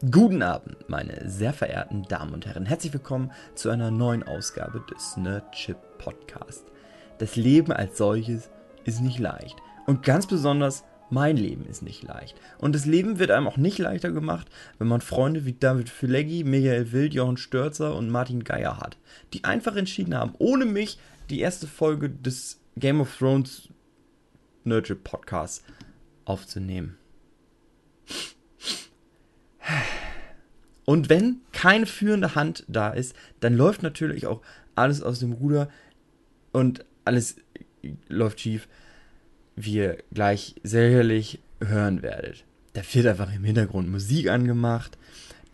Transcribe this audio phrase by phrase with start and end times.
[0.00, 2.66] Guten Abend, meine sehr verehrten Damen und Herren.
[2.66, 6.64] Herzlich willkommen zu einer neuen Ausgabe des Nerdchip Podcast.
[7.18, 8.48] Das Leben als solches
[8.84, 9.56] ist nicht leicht.
[9.86, 12.40] Und ganz besonders mein Leben ist nicht leicht.
[12.58, 14.46] Und das Leben wird einem auch nicht leichter gemacht,
[14.78, 18.98] wenn man Freunde wie David Fileggi, Michael Wild, Jochen Störzer und Martin Geier hat,
[19.32, 23.68] die einfach entschieden haben, ohne mich die erste Folge des Game of Thrones
[24.62, 25.64] Nerdchip Podcasts
[26.24, 26.98] aufzunehmen.
[30.88, 34.40] Und wenn keine führende Hand da ist, dann läuft natürlich auch
[34.74, 35.68] alles aus dem Ruder
[36.50, 37.36] und alles
[38.08, 38.68] läuft schief,
[39.54, 42.46] wie ihr gleich sicherlich hören werdet.
[42.72, 44.96] Da wird einfach im Hintergrund Musik angemacht.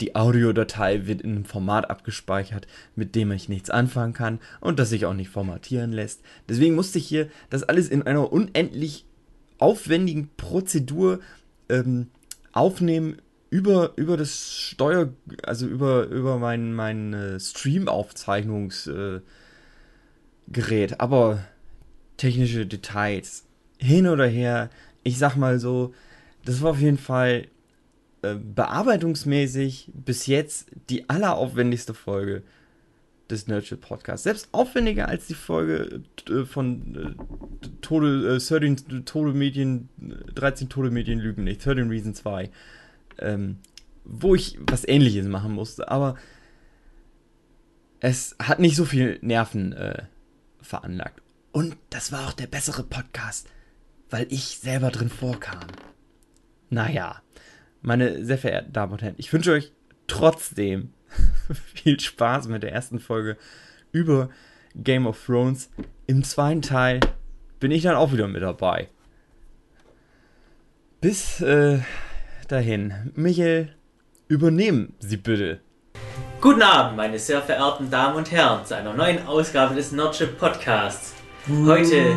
[0.01, 4.91] Die Audiodatei wird in einem Format abgespeichert, mit dem ich nichts anfangen kann und das
[4.91, 6.23] sich auch nicht formatieren lässt.
[6.49, 9.05] Deswegen musste ich hier das alles in einer unendlich
[9.59, 11.19] aufwendigen Prozedur
[11.69, 12.07] ähm,
[12.53, 13.17] aufnehmen
[13.55, 15.11] über, über das Steuer,
[15.45, 19.23] also über, über mein, mein äh, Stream-Aufzeichnungsgerät.
[20.67, 21.45] Äh, Aber
[22.17, 23.45] technische Details,
[23.79, 24.71] hin oder her,
[25.05, 25.95] ich sag mal so,
[26.45, 27.47] das war auf jeden Fall
[28.23, 32.43] äh, bearbeitungsmäßig bis jetzt die alleraufwendigste Folge
[33.31, 34.25] des Nerdship Podcasts.
[34.25, 39.91] Selbst aufwendiger als die Folge äh, von äh, Tode, 13 äh, Tode Medien,
[40.35, 42.51] 13 Tode Medien lügen nicht, 13 Reason 2
[43.19, 43.59] ähm,
[44.05, 46.17] wo ich was ähnliches machen musste, aber
[48.01, 50.03] es hat nicht so viel Nerven äh,
[50.61, 51.23] veranlagt.
[51.53, 53.49] Und das war auch der bessere Podcast,
[54.11, 55.67] weil ich selber drin vorkam.
[56.69, 57.23] Naja,
[57.81, 59.73] meine sehr verehrten Damen und Herren, ich wünsche euch
[60.07, 60.93] trotzdem
[61.75, 63.37] viel Spaß mit der ersten Folge
[63.93, 64.31] über
[64.75, 65.71] Game of Thrones.
[66.07, 67.01] Im zweiten Teil
[67.61, 68.89] bin ich dann auch wieder mit dabei.
[71.01, 71.81] Bis äh,
[72.47, 73.13] dahin.
[73.15, 73.75] Michael,
[74.29, 75.61] übernehmen Sie bitte.
[76.41, 81.15] Guten Abend, meine sehr verehrten Damen und Herren, zu einer neuen Ausgabe des Nordship Podcasts.
[81.49, 82.17] Heute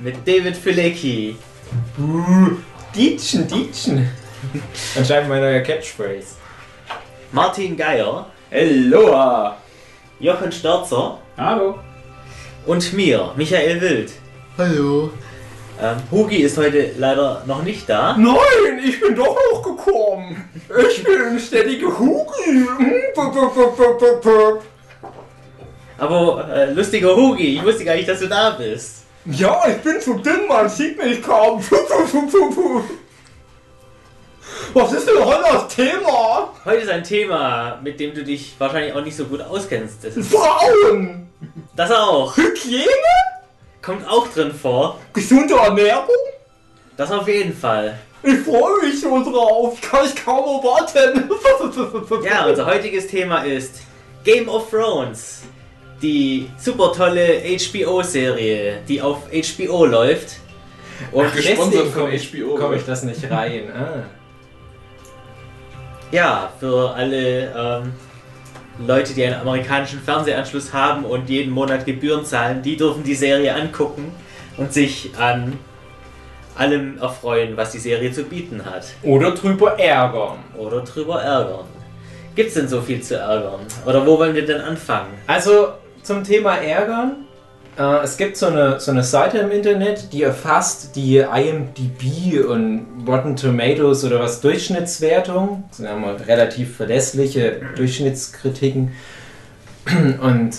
[0.00, 1.36] mit David Filecki.
[2.94, 4.08] Dietschen, Dietschen.
[4.96, 6.36] Anscheinend mein neuer Catchphrase.
[7.30, 8.26] Martin Geier.
[8.50, 9.52] Hello.
[10.20, 11.18] Jochen Störzer.
[11.36, 11.78] Hallo.
[12.66, 14.12] Und mir, Michael Wild.
[14.58, 15.10] Hallo.
[15.82, 18.16] Ähm, Hugi ist heute leider noch nicht da.
[18.16, 20.48] Nein, ich bin doch noch gekommen.
[20.88, 22.68] Ich bin ein ständiger Hugi.
[25.98, 28.98] Aber äh, lustiger Hugi, ich wusste gar nicht, dass du da bist.
[29.24, 31.60] Ja, ich bin zu dünn, man sieht mich kaum.
[34.74, 36.52] Was ist denn heute das Thema?
[36.64, 40.04] Heute ist ein Thema, mit dem du dich wahrscheinlich auch nicht so gut auskennst.
[40.04, 41.28] Das ist Frauen!
[41.74, 42.36] Das auch.
[42.36, 43.31] Hygiene?
[43.82, 45.00] Kommt auch drin vor.
[45.12, 46.08] Gesunde Ernährung?
[46.96, 47.98] Das auf jeden Fall.
[48.22, 49.80] Ich freue mich so drauf.
[49.80, 51.28] Kann ich kaum erwarten.
[52.24, 53.82] ja, unser heutiges Thema ist
[54.22, 55.42] Game of Thrones.
[56.00, 60.36] Die super tolle HBO-Serie, die auf HBO läuft.
[61.10, 62.54] Und Ach, gesponsert von HBO.
[62.54, 63.72] Komme ich das nicht rein.
[63.72, 64.04] Ah.
[66.12, 67.92] Ja, für alle ähm,
[68.78, 73.54] Leute, die einen amerikanischen Fernsehanschluss haben und jeden Monat Gebühren zahlen, die dürfen die Serie
[73.54, 74.12] angucken
[74.56, 75.58] und sich an
[76.56, 78.84] allem erfreuen, was die Serie zu bieten hat.
[79.02, 80.38] Oder drüber ärgern.
[80.56, 81.66] Oder drüber ärgern.
[82.34, 83.60] Gibt es denn so viel zu ärgern?
[83.86, 85.14] Oder wo wollen wir denn anfangen?
[85.26, 85.68] Also
[86.02, 87.26] zum Thema ärgern
[87.78, 93.04] äh, es gibt so eine, so eine Seite im Internet, die erfasst die IMDb und
[93.06, 95.64] Rotten Tomatoes oder was Durchschnittswertung.
[95.68, 98.92] Das sind ja mal relativ verlässliche Durchschnittskritiken.
[100.20, 100.58] Und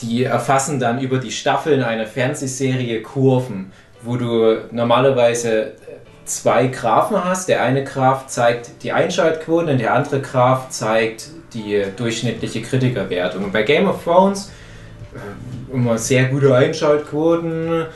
[0.00, 3.72] die erfassen dann über die Staffeln einer Fernsehserie Kurven,
[4.02, 5.72] wo du normalerweise
[6.24, 7.48] zwei Graphen hast.
[7.48, 13.44] Der eine Graph zeigt die Einschaltquoten und der andere Graph zeigt die durchschnittliche Kritikerwertung.
[13.44, 14.50] Und bei Game of Thrones
[15.72, 17.86] immer sehr gute Einschaltquoten.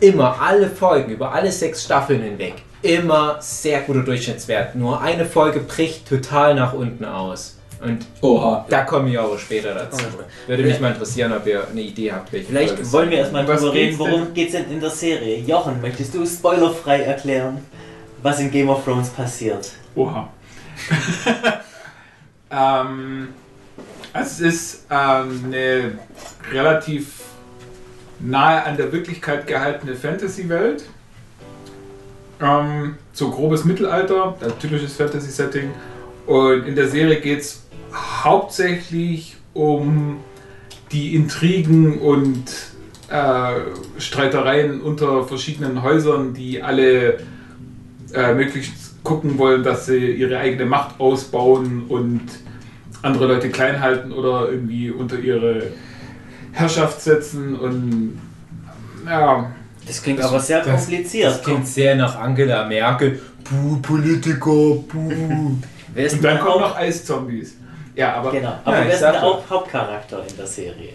[0.00, 2.54] Immer alle Folgen, über alle sechs Staffeln hinweg.
[2.82, 4.74] Immer sehr guter Durchschnittswert.
[4.74, 7.56] Nur eine Folge bricht total nach unten aus.
[7.80, 8.64] Und Oha.
[8.68, 10.04] da komme ich aber später dazu.
[10.46, 12.30] Würde mich mal interessieren, ob ihr eine Idee habt.
[12.30, 15.38] Vielleicht Folge wollen wir erstmal drüber reden, worum geht es denn in der Serie.
[15.40, 17.58] Jochen, möchtest du spoilerfrei erklären,
[18.22, 19.72] was in Game of Thrones passiert?
[19.94, 20.28] Oha.
[22.50, 23.28] ähm,
[24.20, 25.98] es ist ähm, eine
[26.52, 27.22] relativ
[28.20, 30.84] nahe an der Wirklichkeit gehaltene Fantasy-Welt.
[32.40, 35.70] Ähm, so grobes Mittelalter, ein typisches Fantasy-Setting.
[36.26, 37.62] Und in der Serie geht es
[38.24, 40.20] hauptsächlich um
[40.92, 42.44] die Intrigen und
[43.08, 47.18] äh, Streitereien unter verschiedenen Häusern, die alle
[48.12, 52.22] äh, möglichst gucken wollen, dass sie ihre eigene Macht ausbauen und
[53.06, 55.68] andere Leute klein halten oder irgendwie unter ihre
[56.52, 58.18] Herrschaft setzen und
[59.06, 59.50] ja,
[59.86, 61.30] Das klingt aber sehr das- kompliziert.
[61.30, 63.20] Das klingt sehr nach Angela Merkel.
[63.44, 65.56] Puh, Politiker, puh.
[65.94, 67.56] Wer ist und dann kommen noch Eiszombies.
[67.94, 68.54] Ja, aber Genau.
[68.64, 70.90] Aber Ja, wer ist der Hauptcharakter in der Serie?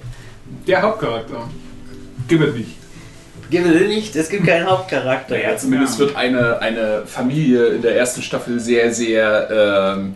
[0.68, 1.48] der Hauptcharakter.
[2.28, 2.76] Gib es nicht.
[3.52, 4.16] Gibt es nicht?
[4.16, 5.36] Es gibt keinen Hauptcharakter.
[5.36, 10.16] Naja, zumindest wird eine, eine Familie in der ersten Staffel sehr, sehr ähm,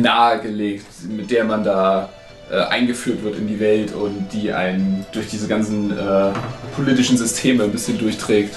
[0.00, 2.08] nahegelegt, mit der man da
[2.50, 6.30] äh, eingeführt wird in die Welt und die einen durch diese ganzen äh,
[6.74, 8.56] politischen Systeme ein bisschen durchträgt.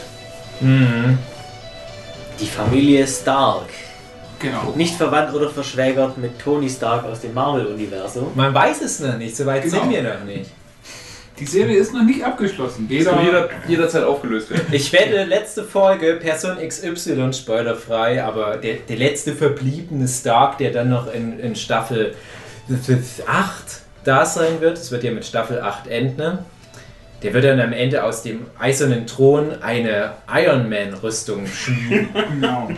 [0.61, 1.17] Mhm.
[2.39, 3.67] Die Familie Stark.
[4.39, 4.73] Genau.
[4.77, 8.31] Nicht verwandt oder verschwägert mit Tony Stark aus dem Marvel-Universum.
[8.33, 9.81] Man weiß es noch nicht, soweit Genau.
[9.81, 10.51] sind wir noch nicht.
[11.39, 12.87] Die Serie ist noch nicht abgeschlossen.
[12.87, 14.67] Kann jeder, jederzeit aufgelöst werden.
[14.71, 20.89] Ich wette, letzte Folge, Person XY, spoilerfrei, aber der, der letzte verbliebene Stark, der dann
[20.89, 22.15] noch in, in Staffel
[23.27, 26.45] 8 da sein wird, es wird ja mit Staffel 8 enden, ne?
[27.21, 32.09] der wird dann am Ende aus dem eisernen Thron eine Iron Man-Rüstung schmieden.
[32.29, 32.69] genau.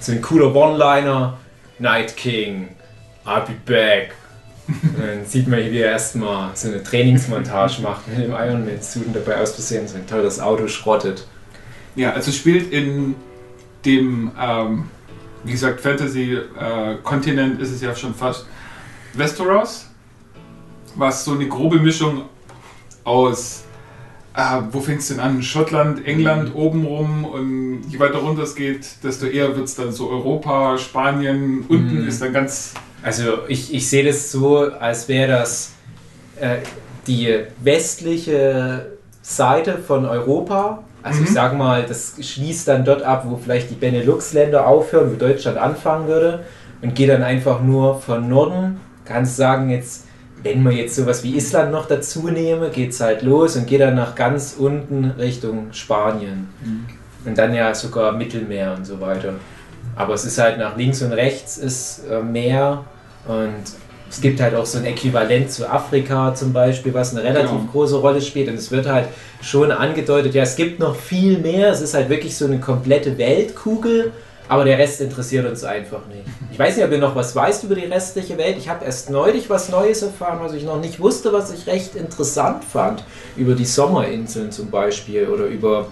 [0.00, 1.38] so ein cooler One-Liner,
[1.78, 2.70] Night King,
[3.24, 4.14] I'll be back.
[4.68, 9.06] Und dann sieht man, wie er erstmal so eine Trainingsmontage macht mit dem Iron Man-Suit
[9.06, 11.26] und dabei aus Versehen so ein teures Auto schrottet.
[11.96, 13.14] Ja, also spielt in
[13.84, 14.84] dem, ähm,
[15.44, 18.46] wie gesagt, Fantasy-Kontinent ist es ja schon fast
[19.14, 19.86] Westeros,
[20.94, 22.22] was so eine grobe Mischung
[23.04, 23.64] aus,
[24.34, 25.42] äh, wo fängt es denn an?
[25.42, 30.10] Schottland, England obenrum und je weiter runter es geht, desto eher wird es dann so
[30.10, 32.08] Europa, Spanien, unten Mhm.
[32.08, 35.72] ist dann ganz, Also ich, ich sehe das so, als wäre das
[36.40, 36.56] äh,
[37.06, 38.86] die westliche
[39.22, 40.82] Seite von Europa.
[41.02, 41.34] Also ich Mhm.
[41.34, 46.08] sage mal, das schließt dann dort ab, wo vielleicht die Benelux-Länder aufhören, wo Deutschland anfangen
[46.08, 46.40] würde
[46.82, 48.80] und geht dann einfach nur von Norden.
[49.04, 50.04] Kannst sagen jetzt,
[50.42, 53.80] wenn man jetzt sowas wie Island noch dazu nehme, geht es halt los und geht
[53.80, 56.48] dann nach ganz unten Richtung Spanien.
[57.24, 59.34] Und dann ja sogar Mittelmeer und so weiter.
[59.98, 62.84] Aber es ist halt nach links und rechts ist äh, Meer
[63.26, 63.52] und
[64.10, 67.68] es gibt halt auch so ein Äquivalent zu Afrika zum Beispiel, was eine relativ Genau.
[67.72, 68.48] große Rolle spielt.
[68.48, 69.08] Und es wird halt
[69.42, 71.70] schon angedeutet, ja, es gibt noch viel mehr.
[71.70, 74.12] Es ist halt wirklich so eine komplette Weltkugel,
[74.48, 76.22] aber der Rest interessiert uns einfach nicht.
[76.50, 78.56] Ich weiß nicht, ob ihr noch was weißt über die restliche Welt.
[78.56, 81.94] Ich habe erst neulich was Neues erfahren, was ich noch nicht wusste, was ich recht
[81.94, 83.04] interessant fand.
[83.36, 85.88] Über die Sommerinseln zum Beispiel oder über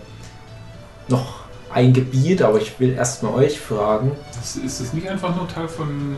[1.08, 4.12] noch ein Gebiet, aber ich will erstmal euch fragen.
[4.34, 6.16] das, ist das nicht einfach nur Teil von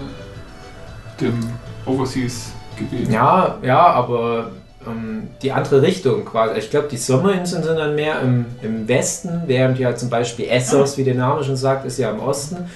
[1.21, 1.39] dem
[1.87, 3.11] Overseas-Gebiet?
[3.11, 4.53] Ja, ja, aber
[4.87, 6.59] ähm, die andere Richtung quasi.
[6.59, 10.97] Ich glaube, die Sommerinseln sind dann mehr im, im Westen, während ja zum Beispiel Essos,
[10.99, 12.69] wie der Name schon sagt, ist ja im Osten.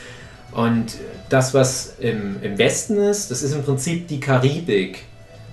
[0.53, 0.97] Und
[1.29, 5.05] das, was im, im Westen ist, das ist im Prinzip die Karibik.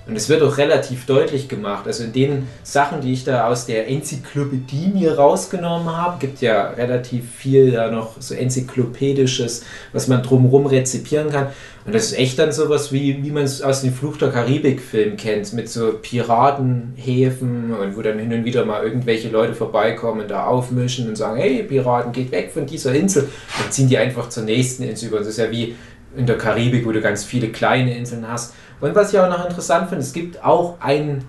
[0.10, 1.86] Und es wird auch relativ deutlich gemacht.
[1.86, 6.72] Also in den Sachen, die ich da aus der Enzyklopädie mir rausgenommen habe, gibt ja
[6.72, 9.64] relativ viel da noch so enzyklopädisches,
[9.94, 11.50] was man drumherum rezipieren kann.
[11.86, 15.16] Und das ist echt dann sowas, wie, wie man es aus dem Fluch der Karibik-Film
[15.16, 20.46] kennt, mit so Piratenhäfen und wo dann hin und wieder mal irgendwelche Leute vorbeikommen da
[20.46, 23.30] aufmischen und sagen, hey Piraten, geht weg von dieser Insel.
[23.60, 25.18] Dann ziehen die einfach zur nächsten Insel über.
[25.18, 25.76] Und das ist ja wie
[26.18, 28.54] in der Karibik, wo du ganz viele kleine Inseln hast.
[28.82, 31.24] Und was ich auch noch interessant finde, es gibt auch ein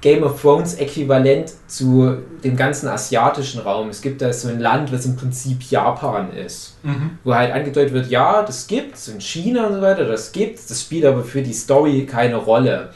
[0.00, 3.88] Game of Thrones äquivalent zu dem ganzen asiatischen Raum.
[3.88, 7.18] Es gibt da so ein Land, was im Prinzip Japan ist Mhm.
[7.22, 10.82] wo halt angedeutet wird, ja, das gibt's in China und so weiter, das gibt's, das
[10.82, 12.88] spielt aber für die Story keine Rolle.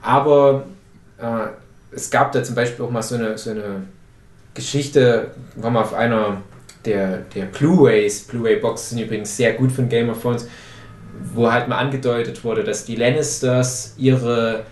[0.00, 0.64] Aber
[1.18, 1.48] äh,
[1.90, 3.82] es gab da zum Beispiel auch mal so eine, so eine
[4.54, 6.42] Geschichte, war mal auf einer
[6.84, 10.48] der, der Blu-rays, Blu-ray-Boxen sind übrigens sehr gut von Game of Thrones,
[11.34, 14.64] wo halt mal angedeutet wurde, dass die Lannisters ihre,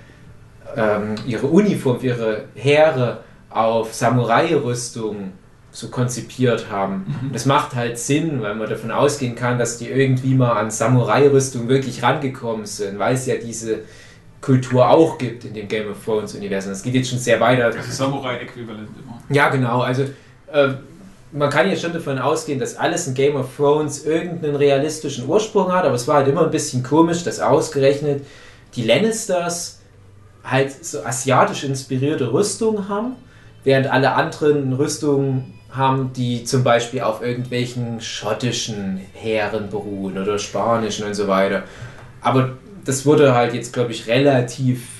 [0.76, 5.32] ähm, ihre Uniform, ihre Heere auf Samurai-Rüstung
[5.70, 7.04] so konzipiert haben.
[7.22, 10.70] Und das macht halt Sinn, weil man davon ausgehen kann, dass die irgendwie mal an
[10.70, 13.80] Samurai-Rüstung wirklich rangekommen sind, weil es ja diese
[14.40, 16.72] Kultur auch gibt in dem Game of Thrones-Universum.
[16.72, 17.60] Das geht jetzt schon sehr weit.
[17.60, 19.20] Also Samurai-Äquivalent immer.
[19.28, 19.80] Ja, genau.
[19.80, 20.04] Also
[20.52, 20.68] äh,
[21.32, 25.72] man kann jetzt schon davon ausgehen, dass alles in Game of Thrones irgendeinen realistischen Ursprung
[25.72, 28.24] hat, aber es war halt immer ein bisschen komisch, dass ausgerechnet
[28.74, 29.80] die Lannisters
[30.44, 33.16] halt so asiatisch inspirierte Rüstungen haben,
[33.64, 41.06] während alle anderen Rüstungen haben, die zum Beispiel auf irgendwelchen schottischen Heeren beruhen oder spanischen
[41.06, 41.64] und so weiter.
[42.20, 44.95] Aber das wurde halt jetzt, glaube ich, relativ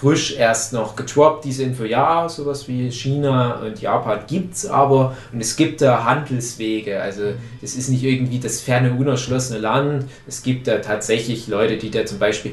[0.00, 1.84] frisch erst noch getroppt, diese Info.
[1.84, 7.00] Ja, sowas wie China und Japan gibt es aber und es gibt da Handelswege.
[7.00, 10.06] Also es ist nicht irgendwie das ferne, unerschlossene Land.
[10.26, 12.52] Es gibt da tatsächlich Leute, die da zum Beispiel,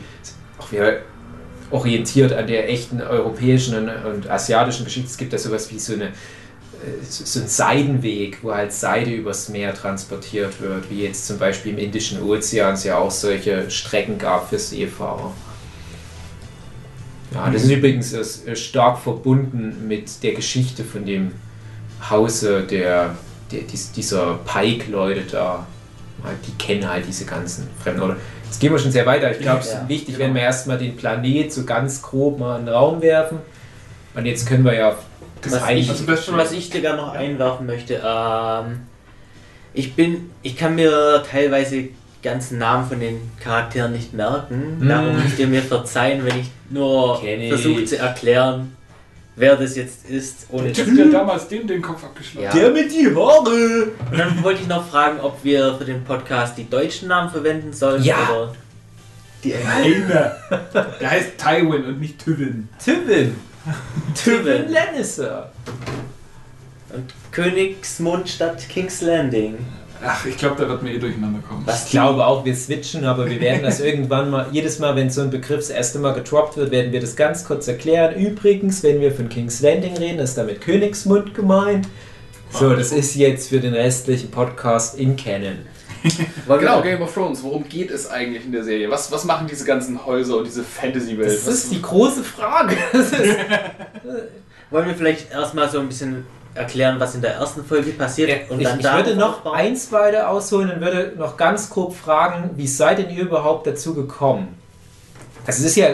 [0.60, 1.00] auch wieder
[1.72, 5.94] orientiert an der echten europäischen und, und asiatischen Geschichte, es gibt da sowas wie so
[5.94, 11.40] eine äh, so ein Seidenweg, wo halt Seide übers Meer transportiert wird, wie jetzt zum
[11.40, 15.34] Beispiel im Indischen Ozean es ja auch solche Strecken gab für Seefahrer.
[17.34, 21.32] Ja, das ist übrigens äh, stark verbunden mit der Geschichte von dem
[22.10, 23.16] Hause der,
[23.52, 23.62] der
[23.96, 25.66] dieser Pike-Leute da.
[26.46, 28.02] Die kennen halt diese ganzen Fremden.
[28.02, 29.32] Oder jetzt gehen wir schon sehr weiter.
[29.32, 30.28] Ich glaube, es ist Ja, wichtig, genau.
[30.28, 33.40] wenn wir erstmal den Planet so ganz grob mal in den Raum werfen.
[34.14, 34.96] Und jetzt können wir ja
[35.42, 35.86] das Was eigentlich.
[35.86, 38.82] ich, Also Best was ich dir gerne noch einwerfen möchte, ähm,
[39.74, 41.90] ich bin, ich kann mir teilweise
[42.22, 44.78] ganzen Namen von den Charakteren nicht merken.
[44.80, 44.88] Mhm.
[44.88, 48.76] Darum müsst ihr mir verzeihen, wenn ich nur versuche zu erklären,
[49.36, 52.58] wer das jetzt ist, ohne Ich hab dir damals dem den Kopf abgeschlagen.
[52.58, 52.70] Ja.
[52.70, 53.88] mit die Haare!
[54.12, 57.74] Und dann wollte ich noch fragen, ob wir für den Podcast die deutschen Namen verwenden
[57.74, 58.18] sollen Ja.
[58.30, 58.54] oder
[59.44, 60.36] die Einer.
[61.00, 62.70] Der heißt Tywin und nicht Tywin.
[62.84, 63.36] Tywin!
[64.16, 64.72] Tywin Tywin.
[64.72, 65.52] Lannister!
[66.94, 69.58] und Königsmund statt King's Landing.
[70.04, 71.66] Ach, ich glaube, da wird mir eh durcheinander kommen.
[71.68, 75.22] Ich glaube auch, wir switchen, aber wir werden das irgendwann mal, jedes Mal, wenn so
[75.22, 78.16] ein Begriff das erste Mal getroppt wird, werden wir das ganz kurz erklären.
[78.16, 81.88] Übrigens, wenn wir von King's Landing reden, ist damit Königsmund gemeint.
[82.50, 85.60] So, das ist jetzt für den restlichen Podcast in Canon.
[86.48, 87.44] Genau, Game of Thrones.
[87.44, 88.90] Worum geht es eigentlich in der Serie?
[88.90, 91.30] Was, was machen diese ganzen Häuser und diese Fantasy-Welt?
[91.30, 92.76] Das Was- ist die große Frage.
[92.92, 93.12] Das
[94.72, 98.60] Wollen wir vielleicht erstmal so ein bisschen erklären, was in der ersten Folge passiert und
[98.60, 99.56] ich, dann ich da würde noch aufbauen?
[99.58, 103.94] eins weiter ausholen und würde noch ganz grob fragen, wie seid denn ihr überhaupt dazu
[103.94, 104.50] gekommen?
[105.46, 105.88] Also es ist ja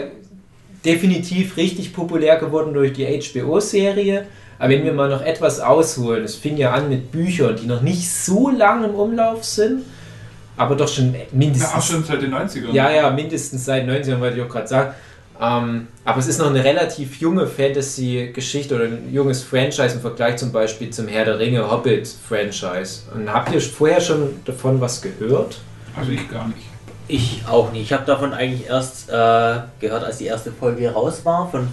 [0.84, 4.26] definitiv richtig populär geworden durch die HBO-Serie,
[4.58, 7.80] aber wenn wir mal noch etwas ausholen, es fing ja an mit Büchern, die noch
[7.80, 9.84] nicht so lange im Umlauf sind,
[10.56, 12.72] aber doch schon Ja, auch mindestens schon seit den 90ern.
[12.72, 14.94] ja, ja, mindestens seit 90ern, wollte ich auch gerade sagen.
[15.40, 20.36] Ähm, aber es ist noch eine relativ junge Fantasy-Geschichte oder ein junges Franchise im Vergleich
[20.36, 23.02] zum Beispiel zum Herr der Ringe Hobbit-Franchise.
[23.14, 25.58] Und habt ihr vorher schon davon was gehört?
[25.96, 26.66] Also ich gar nicht.
[27.06, 27.82] Ich auch nicht.
[27.82, 29.12] Ich habe davon eigentlich erst äh,
[29.80, 31.68] gehört, als die erste Folge raus war, von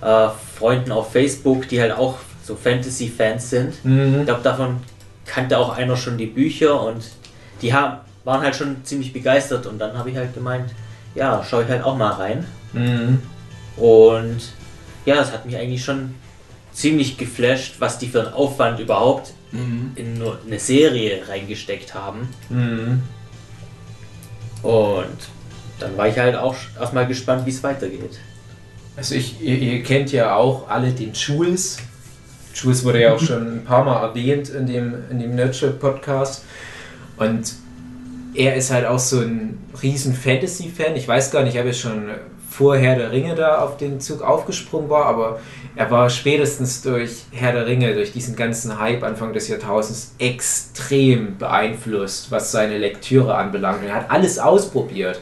[0.00, 0.28] äh,
[0.58, 3.74] Freunden auf Facebook, die halt auch so Fantasy-Fans sind.
[3.84, 4.80] Ich glaube, davon
[5.26, 7.04] kannte auch einer schon die Bücher und
[7.60, 10.70] die haben, waren halt schon ziemlich begeistert und dann habe ich halt gemeint,
[11.14, 12.44] ja, schaue ich halt auch mal rein.
[12.72, 13.22] Mhm.
[13.76, 14.40] Und
[15.04, 16.14] ja, das hat mich eigentlich schon
[16.72, 22.28] ziemlich geflasht, was die für einen Aufwand überhaupt in nur eine Serie reingesteckt haben.
[22.48, 23.02] Mhm.
[24.62, 25.18] Und
[25.78, 28.18] dann war ich halt auch erstmal gespannt, wie es weitergeht.
[28.96, 31.78] Also ich, ihr, ihr kennt ja auch alle den Jules.
[32.54, 36.44] Jules wurde ja auch schon ein paar Mal erwähnt in dem, in dem Nurture-Podcast.
[37.18, 37.54] Und
[38.34, 40.96] er ist halt auch so ein riesen Fantasy-Fan.
[40.96, 42.10] Ich weiß gar nicht, ob er schon
[42.52, 45.40] vor Herr der Ringe da auf den Zug aufgesprungen war, aber
[45.74, 51.38] er war spätestens durch Herr der Ringe, durch diesen ganzen Hype Anfang des Jahrtausends extrem
[51.38, 53.84] beeinflusst, was seine Lektüre anbelangt.
[53.86, 55.20] Er hat alles ausprobiert.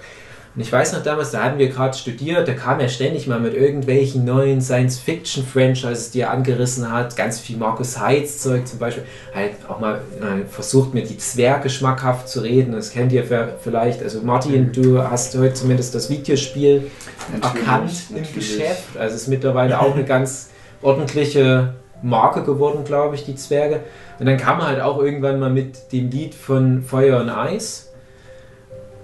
[0.56, 3.38] Und ich weiß noch damals, da hatten wir gerade studiert, da kam er ständig mal
[3.38, 7.16] mit irgendwelchen neuen Science-Fiction-Franchises, die er angerissen hat.
[7.16, 9.04] Ganz viel Markus Heitz-Zeug zum Beispiel.
[9.32, 12.72] Halt auch mal äh, versucht, mir die Zwerge schmackhaft zu reden.
[12.72, 13.24] Das kennt ihr
[13.62, 14.02] vielleicht.
[14.02, 16.90] Also Martin, du hast heute zumindest das Videospiel
[17.32, 18.34] Natürlich, erkannt im natürlich.
[18.34, 18.96] Geschäft.
[18.98, 20.50] Also es ist mittlerweile auch eine ganz
[20.82, 23.80] ordentliche Marke geworden, glaube ich, die Zwerge.
[24.18, 27.89] Und dann kam er halt auch irgendwann mal mit dem Lied von Feuer und Eis.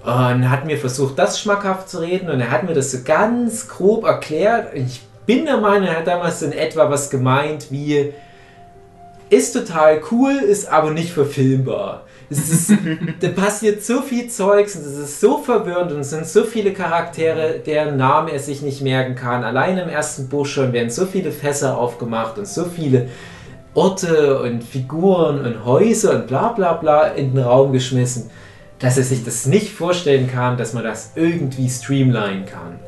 [0.07, 2.31] Und hat mir versucht, das schmackhaft zu reden.
[2.31, 4.73] Und er hat mir das so ganz grob erklärt.
[4.75, 8.13] Ich bin der Meinung, er hat damals in etwa was gemeint wie,
[9.29, 12.05] ist total cool, ist aber nicht verfilmbar.
[12.31, 12.73] Es ist,
[13.21, 16.73] da passiert so viel Zeugs und es ist so verwirrend und es sind so viele
[16.73, 19.43] Charaktere, deren Namen er sich nicht merken kann.
[19.43, 23.09] Allein im ersten Buch schon werden so viele Fässer aufgemacht und so viele
[23.75, 28.31] Orte und Figuren und Häuser und bla bla bla in den Raum geschmissen,
[28.79, 32.79] dass er sich das nicht vorstellen kann, dass man das irgendwie streamline kann.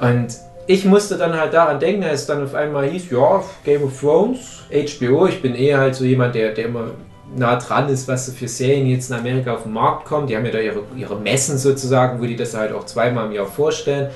[0.00, 0.36] Und
[0.66, 4.00] ich musste dann halt daran denken, als es dann auf einmal hieß, ja, Game of
[4.00, 6.90] Thrones, HBO, ich bin eher halt so jemand, der, der immer
[7.36, 10.26] nah dran ist, was so für Serien jetzt in Amerika auf den Markt kommen.
[10.26, 13.32] Die haben ja da ihre, ihre Messen sozusagen, wo die das halt auch zweimal im
[13.32, 14.10] Jahr vorstellen.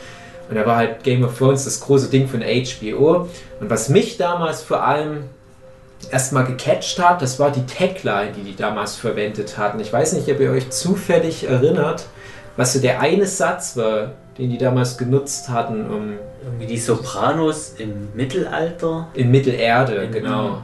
[0.49, 3.29] Und da war halt Game of Thrones das große Ding von HBO.
[3.61, 5.25] Und was mich damals vor allem
[6.11, 9.81] erstmal gecatcht hat, das war die Tagline, die die damals verwendet hatten.
[9.81, 12.07] Ich weiß nicht, ob ihr euch zufällig erinnert
[12.59, 16.13] was so der eine Satz war, den die damals genutzt hatten, um
[16.43, 19.09] Irgendwie die Sopranos im Mittelalter.
[19.13, 20.63] in Mittelerde, In- genau.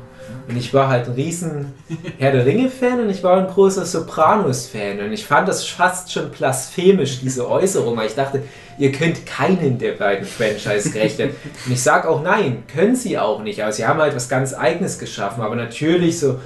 [0.48, 1.72] Und ich war halt ein riesen
[2.18, 5.00] Herr der Ringe-Fan und ich war ein großer Sopranos-Fan.
[5.00, 7.96] Und ich fand das fast schon blasphemisch, diese Äußerung.
[7.96, 8.42] Weil ich dachte,
[8.78, 11.36] ihr könnt keinen der beiden Franchise gerecht werden.
[11.66, 13.62] Und ich sage auch nein, können sie auch nicht.
[13.62, 15.42] Aber sie haben halt was ganz Eigenes geschaffen.
[15.42, 16.38] Aber natürlich so,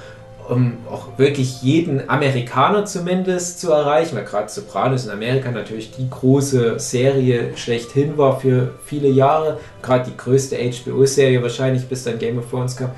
[0.47, 6.09] um auch wirklich jeden Amerikaner zumindest zu erreichen, weil gerade Sopranos in Amerika natürlich die
[6.09, 9.59] große Serie schlechthin war für viele Jahre.
[9.81, 12.91] Gerade die größte HBO-Serie wahrscheinlich, bis dann Game of Thrones kam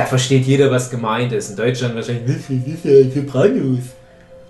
[0.00, 1.50] da versteht jeder, was gemeint ist.
[1.50, 3.80] In Deutschland wahrscheinlich, was ist ja Sopranos?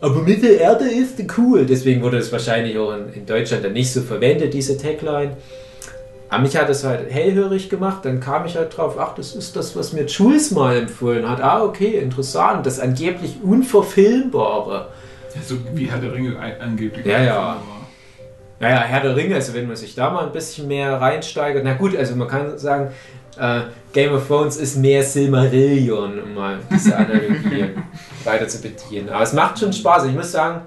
[0.00, 1.66] Aber Mittelerde ist cool.
[1.66, 5.36] Deswegen wurde es wahrscheinlich auch in, in Deutschland dann nicht so verwendet, diese Tagline.
[6.28, 8.04] Aber mich hat es halt hellhörig gemacht.
[8.04, 11.42] Dann kam ich halt drauf, ach, das ist das, was mir Jules mal empfohlen hat.
[11.42, 12.64] Ah, okay, interessant.
[12.64, 14.86] Das angeblich Unverfilmbare.
[15.34, 17.04] Ja, so wie Herr der Ringe angeblich.
[17.04, 17.62] Ja, ja.
[18.60, 21.74] Naja, Herr der Ringe, also wenn man sich da mal ein bisschen mehr reinsteigert, na
[21.74, 22.92] gut, also man kann sagen,
[23.38, 23.60] äh,
[23.92, 27.70] Game of Thrones ist mehr Silmarillion, um mal diese Analogie
[28.24, 29.08] weiter zu bedienen.
[29.08, 30.04] Aber es macht schon Spaß.
[30.04, 30.62] Ich muss sagen,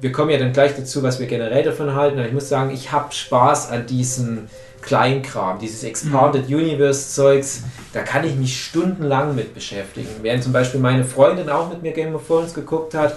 [0.00, 2.70] wir kommen ja dann gleich dazu, was wir generell davon halten, aber ich muss sagen,
[2.70, 4.48] ich habe Spaß an diesem
[4.80, 10.08] Kleinkram, dieses Expanded Universe Zeugs, da kann ich mich stundenlang mit beschäftigen.
[10.22, 13.16] Während zum Beispiel meine Freundin auch mit mir Game of Thrones geguckt hat,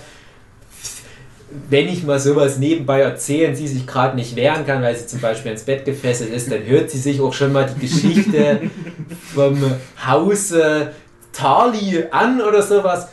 [1.70, 5.08] wenn ich mal sowas nebenbei erzähle und sie sich gerade nicht wehren kann, weil sie
[5.08, 8.62] zum Beispiel ins Bett gefesselt ist, dann hört sie sich auch schon mal die Geschichte
[9.34, 9.58] vom
[10.06, 10.92] Hause
[11.32, 13.08] Tarly an oder sowas.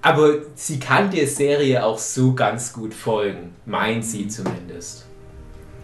[0.00, 5.04] Aber sie kann der Serie auch so ganz gut folgen, meint sie zumindest.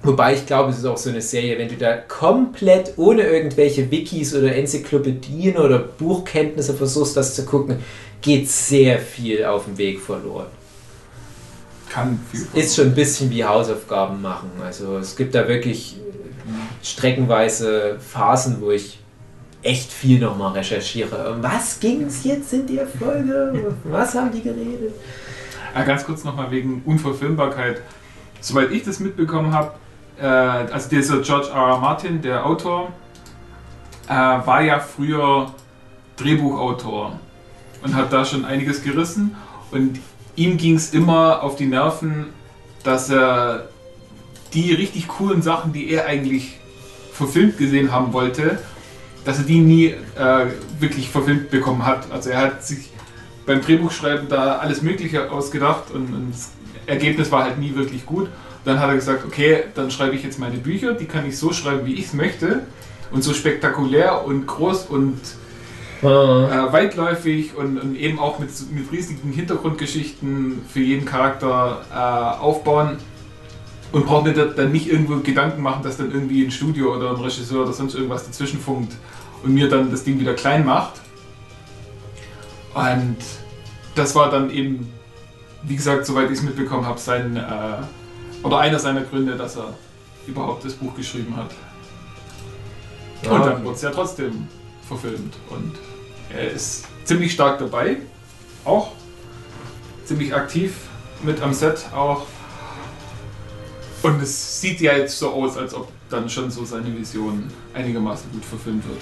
[0.03, 3.91] Wobei ich glaube, es ist auch so eine Serie, wenn du da komplett ohne irgendwelche
[3.91, 7.79] Wikis oder Enzyklopädien oder Buchkenntnisse versuchst, das zu gucken,
[8.21, 10.47] geht sehr viel auf dem Weg verloren
[11.95, 14.51] Kann viel ist schon ein bisschen wie Hausaufgaben machen.
[14.65, 15.97] Also es gibt da wirklich
[16.83, 18.99] streckenweise Phasen, wo ich
[19.63, 21.33] echt viel nochmal recherchiere.
[21.33, 23.77] Um Was ging es jetzt in der Folge?
[23.85, 24.93] Was haben die geredet?
[25.73, 27.81] Ah, ganz kurz nochmal wegen Unverfilmbarkeit.
[28.41, 29.75] Soweit ich das mitbekommen habe,
[30.21, 31.55] äh, also dieser George R.
[31.55, 31.79] R.
[31.79, 32.93] Martin, der Autor,
[34.09, 35.55] äh, war ja früher
[36.17, 37.21] Drehbuchautor
[37.83, 39.37] und hat da schon einiges gerissen.
[39.71, 40.01] Und
[40.37, 42.27] ihm ging es immer auf die Nerven,
[42.83, 43.69] dass er
[44.53, 46.59] die richtig coolen Sachen, die er eigentlich
[47.13, 48.59] verfilmt gesehen haben wollte,
[49.25, 50.47] dass er die nie äh,
[50.79, 52.11] wirklich verfilmt bekommen hat.
[52.11, 52.91] Also er hat sich
[53.47, 56.51] beim Drehbuchschreiben da alles Mögliche ausgedacht und, und das
[56.87, 58.29] Ergebnis war halt nie wirklich gut.
[58.65, 61.53] Dann hat er gesagt, okay, dann schreibe ich jetzt meine Bücher, die kann ich so
[61.53, 62.63] schreiben, wie ich es möchte
[63.11, 65.21] und so spektakulär und groß und
[66.09, 72.97] äh, weitläufig und, und eben auch mit, mit riesigen Hintergrundgeschichten für jeden Charakter äh, aufbauen
[73.93, 77.11] und braucht mir da- dann nicht irgendwo Gedanken machen, dass dann irgendwie ein Studio oder
[77.11, 78.95] ein Regisseur oder sonst irgendwas dazwischen funkt
[79.43, 81.01] und mir dann das Ding wieder klein macht.
[82.75, 83.17] Und
[83.95, 84.93] das war dann eben,
[85.63, 89.75] wie gesagt, soweit ich es mitbekommen habe, sein äh, oder einer seiner Gründe, dass er
[90.27, 91.51] überhaupt das Buch geschrieben hat.
[93.31, 94.49] Und Ah, dann wurde es ja trotzdem
[94.89, 95.35] verfilmt.
[95.51, 95.73] Und
[96.37, 97.97] er ist ziemlich stark dabei.
[98.65, 98.93] Auch
[100.05, 100.73] ziemlich aktiv
[101.23, 102.23] mit am Set auch.
[104.03, 108.31] Und es sieht ja jetzt so aus, als ob dann schon so seine Vision einigermaßen
[108.33, 109.01] gut verfilmt wird.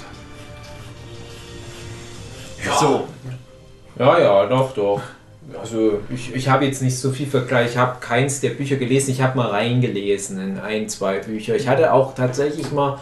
[2.79, 3.09] So,
[3.99, 5.03] Ja, ja, doch, doch.
[5.61, 9.11] Also ich, ich habe jetzt nicht so viel Vergleich, ich habe keins der Bücher gelesen,
[9.11, 11.57] ich habe mal reingelesen in ein, zwei Bücher.
[11.57, 13.01] Ich hatte auch tatsächlich mal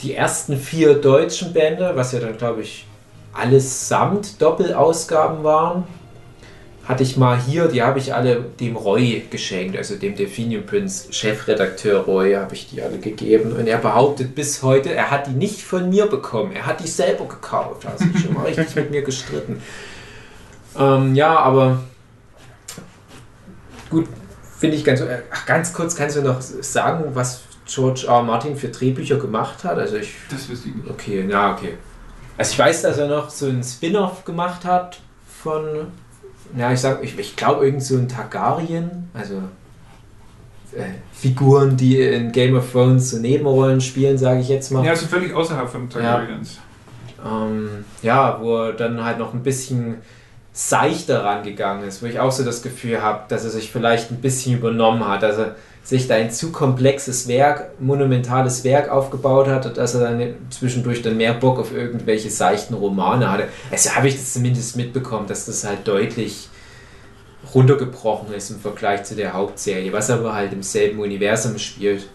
[0.00, 2.87] die ersten vier deutschen Bände, was ja dann glaube ich
[3.32, 5.84] allesamt Doppelausgaben waren,
[6.88, 11.12] hatte ich mal hier, die habe ich alle dem Roy geschenkt, also dem Delphinium Prince
[11.12, 15.32] Chefredakteur Roy habe ich die alle gegeben und er behauptet bis heute, er hat die
[15.32, 19.02] nicht von mir bekommen, er hat die selber gekauft, also schon mal richtig mit mir
[19.02, 19.60] gestritten.
[20.78, 21.80] Ähm, ja, aber
[23.90, 24.06] gut,
[24.58, 25.02] finde ich ganz.
[25.30, 28.22] Ach, ganz kurz, kannst du noch sagen, was George R.
[28.22, 29.78] Martin für Drehbücher gemacht hat?
[29.78, 30.14] Also ich.
[30.30, 30.90] das wüsste ich nicht.
[30.90, 31.74] Okay, ja, okay.
[32.38, 35.00] Also ich weiß, dass er noch so ein Spin-off gemacht hat
[35.42, 35.88] von.
[36.56, 39.34] Ja, ich sag, ich, ich glaube irgend so ein Targaryen, also
[40.74, 44.84] äh, Figuren, die in Game of Thrones so Nebenrollen spielen, sage ich jetzt mal.
[44.84, 46.58] Ja, also völlig außerhalb von Targaryens.
[47.24, 49.96] Ähm, ja, wo er dann halt noch ein bisschen
[50.52, 54.20] seichter rangegangen ist, wo ich auch so das Gefühl habe, dass er sich vielleicht ein
[54.20, 55.56] bisschen übernommen hat, dass er
[55.88, 61.00] sich da ein zu komplexes Werk, monumentales Werk aufgebaut hat und dass er dann zwischendurch
[61.00, 63.44] dann mehr Bock auf irgendwelche seichten Romane hatte.
[63.70, 66.50] Also habe ich das zumindest mitbekommen, dass das halt deutlich
[67.54, 72.06] runtergebrochen ist im Vergleich zu der Hauptserie, was aber halt im selben Universum spielt.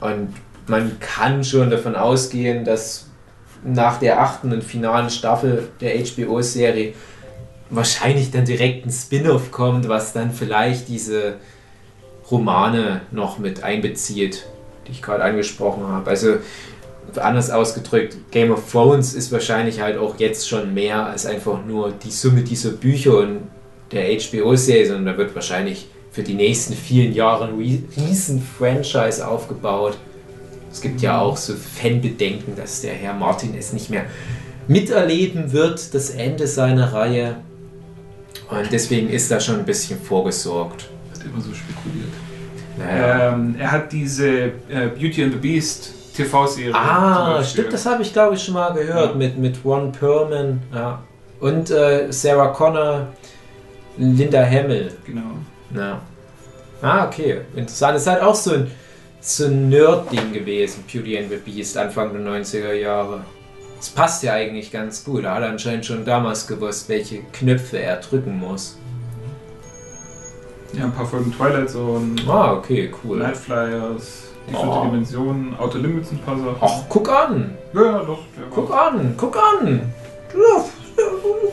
[0.00, 0.34] Und
[0.66, 3.06] man kann schon davon ausgehen, dass
[3.64, 6.92] nach der achten und finalen Staffel der HBO-Serie
[7.70, 11.36] wahrscheinlich dann direkt ein Spin-off kommt, was dann vielleicht diese
[12.30, 14.46] Romane noch mit einbezieht,
[14.86, 16.10] die ich gerade angesprochen habe.
[16.10, 16.36] Also
[17.16, 21.92] anders ausgedrückt, Game of Thrones ist wahrscheinlich halt auch jetzt schon mehr als einfach nur
[21.92, 23.42] die Summe dieser Bücher und
[23.92, 27.58] der HBO-Serie, sondern da wird wahrscheinlich für die nächsten vielen Jahre ein
[27.96, 29.96] riesen Franchise aufgebaut.
[30.72, 34.06] Es gibt ja auch so Fanbedenken, dass der Herr Martin es nicht mehr
[34.66, 37.36] miterleben wird, das Ende seiner Reihe.
[38.50, 40.88] Und deswegen ist da schon ein bisschen vorgesorgt.
[41.24, 42.12] Immer so spekuliert.
[42.78, 43.32] Naja.
[43.32, 44.28] Ähm, er hat diese
[44.68, 46.74] äh, Beauty and the Beast TV-Serie.
[46.74, 49.16] Ah, stimmt, das habe ich glaube ich schon mal gehört Ja.
[49.16, 51.02] mit, mit Ron Perlman ja.
[51.40, 53.08] und äh, Sarah Connor,
[53.96, 54.92] Linda Hamill.
[55.06, 55.22] Genau.
[55.74, 56.00] Ja.
[56.82, 57.94] Ah, okay, interessant.
[57.94, 58.70] Das ist halt auch so ein,
[59.20, 63.22] so ein Nerd-Ding gewesen, Beauty and the Beast, Anfang der 90er Jahre.
[63.78, 65.24] Das passt ja eigentlich ganz gut.
[65.24, 68.78] Er hat anscheinend schon damals gewusst, welche Knöpfe er drücken muss.
[70.76, 73.18] Ja, ein paar Folgen Twilight Zone, Ah, okay, cool.
[73.18, 74.62] Night Flyers, die Oh.
[74.62, 76.56] vierte Dimension, Outer Limits ein paar Sachen.
[76.60, 77.54] Ach, guck an!
[77.72, 78.18] Ja, ja, doch.
[78.36, 78.88] Der Guck war.
[78.92, 79.14] an!
[79.16, 79.80] Guck an!
[80.34, 80.64] Ja,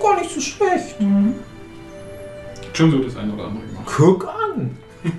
[0.02, 0.96] gar nicht so schlecht.
[2.74, 3.86] Schon so das eine oder andere gemacht.
[3.96, 4.78] Guck an!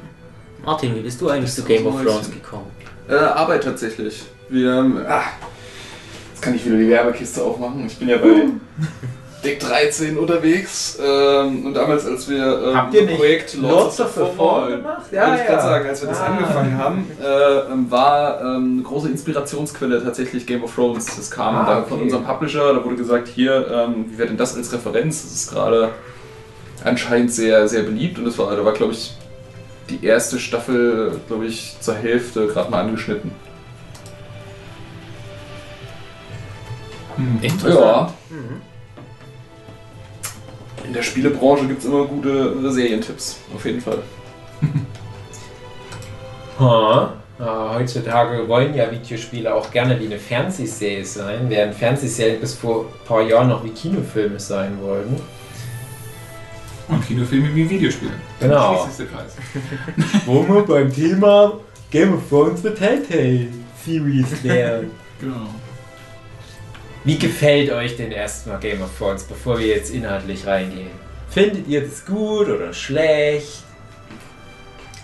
[0.65, 2.67] Martin, wie bist du eigentlich zu Game so of Thrones gekommen?
[3.09, 4.25] Äh, Arbeit tatsächlich.
[4.49, 5.23] Wir, ähm, ah,
[6.33, 7.87] jetzt kann ich wieder die Werbekiste aufmachen.
[7.87, 8.45] Ich bin ja bei
[9.45, 10.99] Deck 13 unterwegs.
[11.05, 15.03] Ähm, und damals, als wir ähm, Habt ihr nicht Projekt Lords of the Fall gemacht?
[15.11, 16.27] Ja, Wollte ich gerade sagen, als wir das Ah.
[16.27, 21.07] angefangen haben, äh, ähm, war ähm, eine große Inspirationsquelle tatsächlich Game of Thrones.
[21.17, 22.03] Das kam Ah, da von okay.
[22.05, 25.23] unserem Publisher, da wurde gesagt, hier, ähm, wie wäre denn das als Referenz?
[25.23, 25.91] Das ist gerade
[26.85, 29.17] anscheinend sehr, sehr beliebt und das war, da war, glaube ich,
[29.91, 33.33] die erste Staffel, glaube ich, zur Hälfte gerade mal angeschnitten.
[37.17, 37.41] Hm.
[37.69, 38.13] Ja.
[38.31, 38.63] Mhm.
[40.85, 43.99] In der Spielebranche gibt es immer gute äh, Serientipps, auf jeden Fall.
[46.59, 47.15] Ha.
[47.39, 52.83] Ah, heutzutage wollen ja Videospiele auch gerne wie eine Fernsehserie sein, während Fernsehserien bis vor
[52.83, 55.17] ein paar Jahren noch wie Kinofilme sein wollten.
[56.89, 58.13] Und Kinofilme wie Videospiele.
[58.39, 58.87] Genau.
[60.27, 61.55] Wo wir beim Thema
[61.91, 63.49] Game of Thrones für Telltale
[63.85, 64.91] Series wären.
[65.21, 65.49] Genau.
[67.05, 70.91] Wie gefällt euch denn erstmal Game of Thrones, bevor wir jetzt inhaltlich reingehen?
[71.29, 73.65] Findet ihr das gut oder schlecht?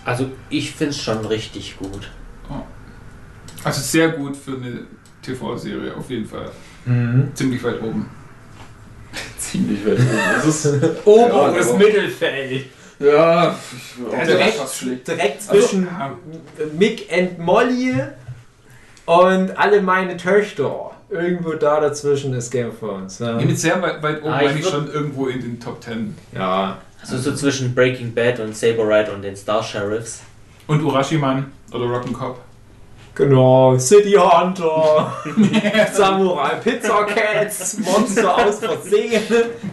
[0.05, 2.09] Also ich finde es schon richtig gut.
[3.63, 4.83] Also sehr gut für eine
[5.21, 6.49] TV-Serie, auf jeden Fall.
[6.85, 7.31] Mhm.
[7.33, 8.09] Ziemlich weit oben.
[9.37, 10.07] Ziemlich weit oben.
[10.35, 10.65] Das ist,
[11.05, 12.65] Oberes Ja, Mittelfeld.
[12.99, 15.07] ja, ich Also der echt- fast schlägt.
[15.09, 16.17] Direkt Also, zwischen Ja,
[16.77, 18.01] Mick and Molly
[19.05, 20.91] und alle meine Töchter.
[21.09, 23.17] Irgendwo da dazwischen ist Game of Thrones.
[23.19, 25.41] Ja, nee, mit sehr weit, weit oben Ah, ich meine ich würd- schon irgendwo in
[25.41, 26.15] den Top 10.
[26.35, 26.77] ja.
[27.01, 30.19] Also so zwischen Breaking Bad und Saber Rider und den Star Sheriffs.
[30.67, 32.35] Und Urashiman oder Rock'n'Cop.
[33.15, 35.13] Genau, City Hunter,
[35.93, 39.21] Samurai Pizza Cats, Monster aus Versehen,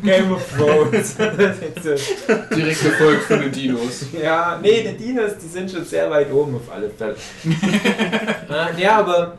[0.02, 1.16] Game of Thrones.
[2.56, 4.06] Direkt gefolgt von den Dinos.
[4.20, 7.16] ja, nee, die Dinos, die sind schon sehr weit oben auf alle Fälle.
[8.48, 9.36] Äh, ja, aber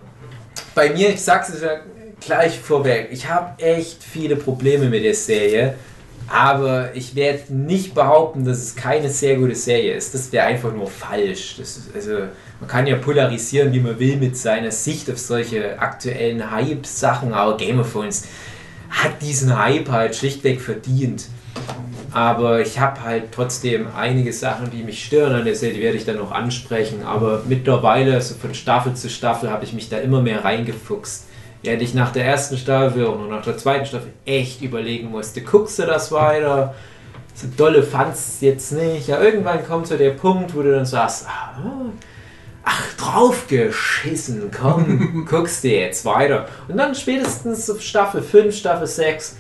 [0.78, 1.52] bei mir, ich sag's
[2.20, 5.74] gleich vorweg, ich habe echt viele Probleme mit der Serie.
[6.30, 10.14] Aber ich werde nicht behaupten, dass es keine sehr gute Serie ist.
[10.14, 11.58] Das wäre einfach nur falsch.
[11.58, 12.28] Ist, also,
[12.60, 17.58] man kann ja polarisieren, wie man will, mit seiner Sicht auf solche aktuellen Hype-Sachen, aber
[17.58, 18.26] Game of Thrones
[18.90, 21.28] hat diesen Hype halt schlichtweg verdient.
[22.14, 25.98] Aber ich habe halt trotzdem einige Sachen, die mich stören an der Serie, die werde
[25.98, 27.04] ich dann noch ansprechen.
[27.04, 31.26] Aber mittlerweile, so von Staffel zu Staffel, habe ich mich da immer mehr reingefuchst.
[31.64, 35.80] Während ich nach der ersten Staffel und nach der zweiten Staffel echt überlegen musste, guckst
[35.80, 36.74] du das weiter?
[37.34, 39.08] So dolle fandst es jetzt nicht.
[39.08, 41.60] Ja, irgendwann kommt so der Punkt, wo du dann sagst, ah,
[42.64, 46.48] ach, draufgeschissen, komm, guckst du jetzt weiter.
[46.68, 49.38] Und dann spätestens Staffel 5, Staffel 6,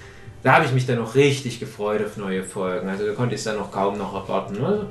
[0.47, 2.87] da habe ich mich dann noch richtig gefreut auf neue Folgen.
[2.87, 4.53] Also da konnte ich es dann noch kaum noch erwarten.
[4.53, 4.85] Ne?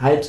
[0.00, 0.28] Halt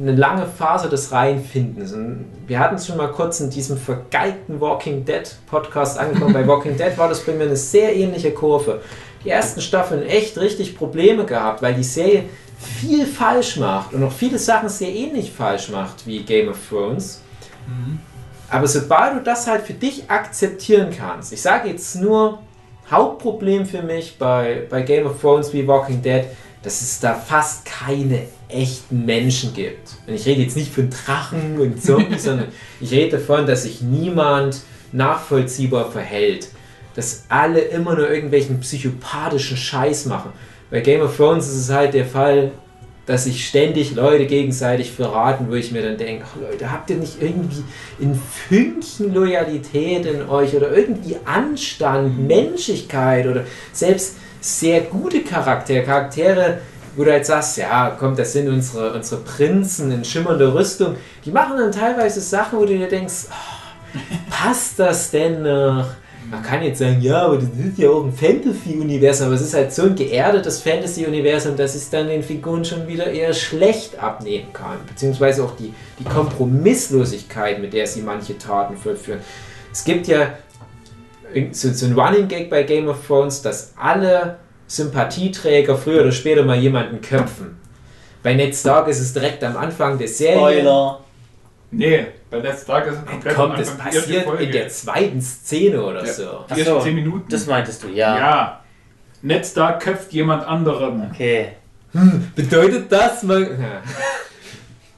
[0.00, 1.92] eine lange Phase des Reinfindens.
[1.92, 6.32] Und wir hatten es schon mal kurz in diesem vergeigten Walking Dead Podcast angekommen.
[6.32, 8.82] bei Walking Dead war das bei mir eine sehr ähnliche Kurve.
[9.24, 12.26] Die ersten Staffeln echt richtig Probleme gehabt, weil die Serie
[12.60, 17.20] viel falsch macht und auch viele Sachen sehr ähnlich falsch macht wie Game of Thrones.
[18.48, 22.38] Aber sobald du das halt für dich akzeptieren kannst, ich sage jetzt nur,
[22.92, 26.24] Hauptproblem für mich bei, bei Game of Thrones wie Walking Dead,
[26.62, 29.94] dass es da fast keine echten Menschen gibt.
[30.06, 32.48] Und ich rede jetzt nicht von Drachen und Zombies, sondern
[32.80, 34.60] ich rede davon, dass sich niemand
[34.92, 36.48] nachvollziehbar verhält.
[36.94, 40.32] Dass alle immer nur irgendwelchen psychopathischen Scheiß machen.
[40.70, 42.52] Bei Game of Thrones ist es halt der Fall,
[43.06, 46.96] dass sich ständig Leute gegenseitig verraten, wo ich mir dann denke, ach Leute, habt ihr
[46.96, 47.64] nicht irgendwie
[48.00, 56.58] ein Fünkchen Loyalität in euch oder irgendwie Anstand, Menschlichkeit oder selbst sehr gute Charaktere, Charaktere,
[56.94, 61.30] wo du halt sagst, ja, komm, das sind unsere, unsere Prinzen in schimmernder Rüstung, die
[61.30, 63.98] machen dann teilweise Sachen, wo du dir denkst, oh,
[64.30, 65.86] passt das denn noch?
[66.32, 69.52] Man kann jetzt sagen, ja, aber das ist ja auch ein Fantasy-Universum, aber es ist
[69.52, 74.50] halt so ein geerdetes Fantasy-Universum, dass es dann den Figuren schon wieder eher schlecht abnehmen
[74.54, 74.78] kann.
[74.88, 79.20] Beziehungsweise auch die, die Kompromisslosigkeit, mit der sie manche Taten vollführen.
[79.70, 80.32] Es gibt ja
[81.50, 86.44] so, so ein Running Gag bei Game of Thrones, dass alle Sympathieträger früher oder später
[86.44, 87.58] mal jemanden köpfen.
[88.22, 90.38] Bei Ned Stark ist es direkt am Anfang der Serie.
[90.38, 91.00] Spoiler.
[91.72, 94.44] Nee, bei Ned Stark ist es komplett Kommt, das passiert Folge.
[94.44, 96.12] in der zweiten Szene oder Ja.
[96.12, 96.44] so.
[96.48, 97.26] Die ersten so, 10 Minuten.
[97.28, 98.18] Das meintest du, ja.
[98.18, 98.60] ja.
[99.20, 101.10] Ned Stark köpft jemand anderen.
[101.12, 101.52] Okay.
[102.34, 103.46] Bedeutet das man.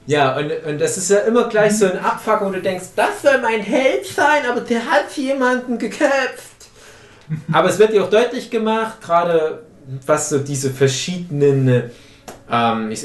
[0.07, 3.23] Ja, und, und das ist ja immer gleich so ein Abfuck, wo du denkst, das
[3.23, 6.67] soll mein Held sein, aber der hat jemanden geköpft.
[7.51, 9.63] Aber es wird ja auch deutlich gemacht, gerade
[10.05, 11.89] was so diese verschiedenen
[12.51, 13.03] ähm, ich,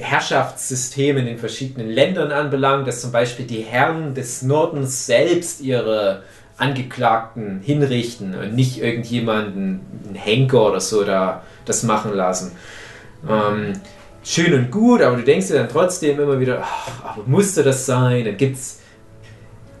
[0.00, 6.22] Herrschaftssysteme in den verschiedenen Ländern anbelangt, dass zum Beispiel die Herren des Nordens selbst ihre
[6.58, 12.52] Angeklagten hinrichten und nicht irgendjemanden, einen Henker oder so, da das machen lassen.
[13.28, 13.74] Ähm,
[14.22, 17.86] schön und gut, aber du denkst dir dann trotzdem immer wieder, ach, aber musste das
[17.86, 18.24] sein?
[18.24, 18.80] Dann gibt es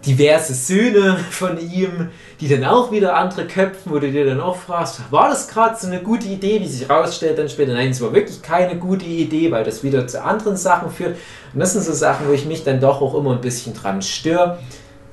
[0.06, 4.56] diverse Söhne von ihm, die dann auch wieder andere köpfen, wo du dir dann auch
[4.56, 7.72] fragst, war das gerade so eine gute Idee, wie sich herausstellt dann später?
[7.72, 11.16] Nein, es war wirklich keine gute Idee, weil das wieder zu anderen Sachen führt.
[11.52, 14.00] Und das sind so Sachen, wo ich mich dann doch auch immer ein bisschen dran
[14.00, 14.58] störe.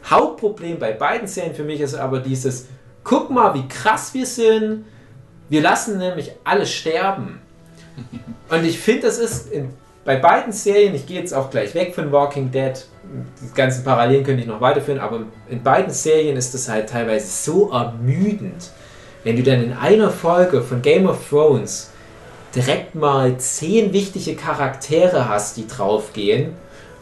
[0.10, 2.68] Hauptproblem bei beiden Serien für mich ist aber dieses,
[3.04, 4.86] guck mal, wie krass wir sind.
[5.50, 7.42] Wir lassen nämlich alle sterben.
[8.50, 9.70] Und ich finde, das ist in,
[10.06, 12.74] bei beiden Serien, ich gehe jetzt auch gleich weg von Walking Dead,
[13.42, 17.28] die ganzen Parallelen könnte ich noch weiterführen, aber in beiden Serien ist das halt teilweise
[17.28, 18.72] so ermüdend,
[19.24, 21.92] wenn du dann in einer Folge von Game of Thrones
[22.56, 26.54] direkt mal zehn wichtige Charaktere hast, die draufgehen.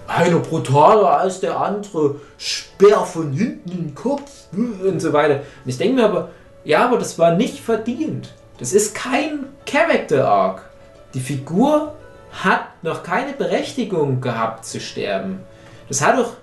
[0.07, 5.41] Einer brutaler als der andere, Speer von hinten in den Kopf und so weiter.
[5.63, 6.29] Und ich denke mir aber,
[6.63, 8.33] ja, aber das war nicht verdient.
[8.59, 10.69] Das ist kein Character Arc.
[11.13, 11.95] Die Figur
[12.31, 15.39] hat noch keine Berechtigung gehabt zu sterben.
[15.87, 16.33] Das hat doch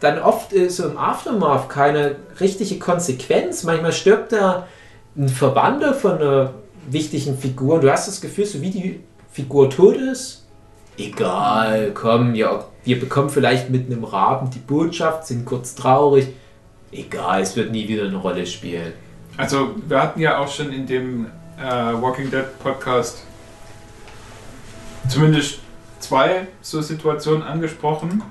[0.00, 3.64] dann oft äh, so im Aftermath keine richtige Konsequenz.
[3.64, 4.66] Manchmal stirbt da
[5.16, 6.54] ein Verwandter von einer
[6.88, 9.00] wichtigen Figur und du hast das Gefühl, so wie die
[9.32, 10.46] Figur tot ist,
[10.96, 16.28] egal, komm, ja, wir bekommen vielleicht mit einem Raben die Botschaft, sind kurz traurig,
[16.92, 18.92] egal, es wird nie wieder eine Rolle spielen.
[19.36, 21.26] Also, wir hatten ja auch schon in dem
[21.58, 23.22] äh, Walking Dead Podcast
[25.08, 25.60] zumindest
[26.00, 28.22] zwei so Situationen angesprochen.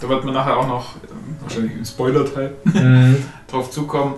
[0.00, 2.54] Da wird man nachher auch noch, ähm, wahrscheinlich im Spoiler-Teil,
[3.48, 4.14] drauf zukommen.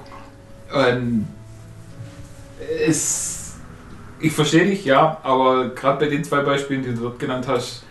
[0.73, 1.27] Ähm,
[2.87, 3.55] es,
[4.21, 7.85] ich verstehe dich, ja, aber gerade bei den zwei Beispielen, die du dort genannt hast,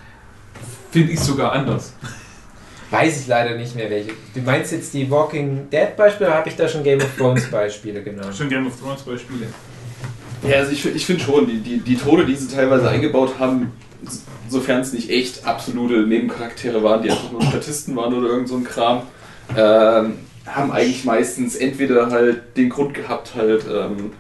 [0.92, 1.94] finde ich sogar anders.
[2.92, 4.14] Weiß ich leider nicht mehr welche.
[4.34, 7.50] Du meinst jetzt die Walking Dead Beispiele oder habe ich da schon Game of Thrones
[7.52, 8.36] Beispiele genannt?
[8.36, 9.48] Schon Game of Thrones Beispiele.
[10.48, 13.72] Ja, also ich, ich finde schon, die, die, die Tode, die sie teilweise eingebaut haben,
[14.48, 18.56] sofern es nicht echt absolute Nebencharaktere waren, die einfach nur Statisten waren oder irgend so
[18.56, 19.02] ein Kram,
[19.58, 20.14] ähm,
[20.46, 24.12] haben eigentlich meistens entweder halt den Grund gehabt, halt, ähm,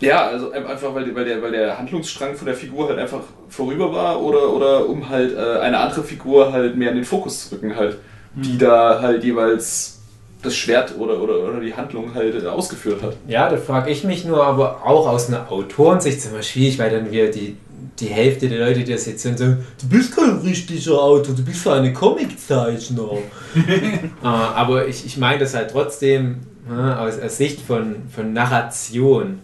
[0.00, 3.20] ja, also ein- einfach weil, weil, der, weil der Handlungsstrang von der Figur halt einfach
[3.50, 7.48] vorüber war oder, oder um halt äh, eine andere Figur halt mehr in den Fokus
[7.48, 7.98] zu rücken, halt,
[8.34, 9.99] die da halt jeweils
[10.42, 13.16] das Schwert oder, oder, oder die Handlung halt ausgeführt hat.
[13.26, 16.90] Ja, da frage ich mich nur, aber auch aus einer Autorensicht ist immer schwierig, weil
[16.90, 17.56] dann wir die,
[17.98, 21.44] die Hälfte der Leute, die das jetzt hören, sagen, du bist kein richtiger Autor, du
[21.44, 23.18] bist eine Comiczeichner.
[23.54, 29.40] äh, aber ich, ich meine das halt trotzdem äh, aus, aus Sicht von, von Narration.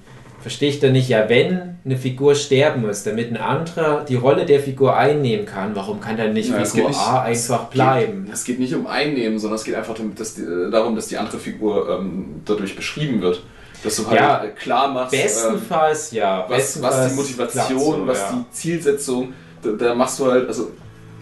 [0.47, 4.47] Verstehe ich da nicht, ja, wenn eine Figur sterben muss, damit ein anderer die Rolle
[4.47, 8.27] der Figur einnehmen kann, warum kann dann nicht Ja, Figur nicht- A einfach bleiben?
[8.27, 10.95] Geht, es geht nicht um Einnehmen, sondern es geht einfach darum, dass die, äh, darum,
[10.95, 13.43] dass die andere Figur ähm, dadurch beschrieben wird.
[13.83, 16.47] Dass du halt Ja, klar machst, ähm, Bestenfalls, ja.
[16.49, 18.31] was, was die Motivation, so, was ja.
[18.49, 19.33] die Zielsetzung,
[19.65, 20.71] da, da machst du halt, also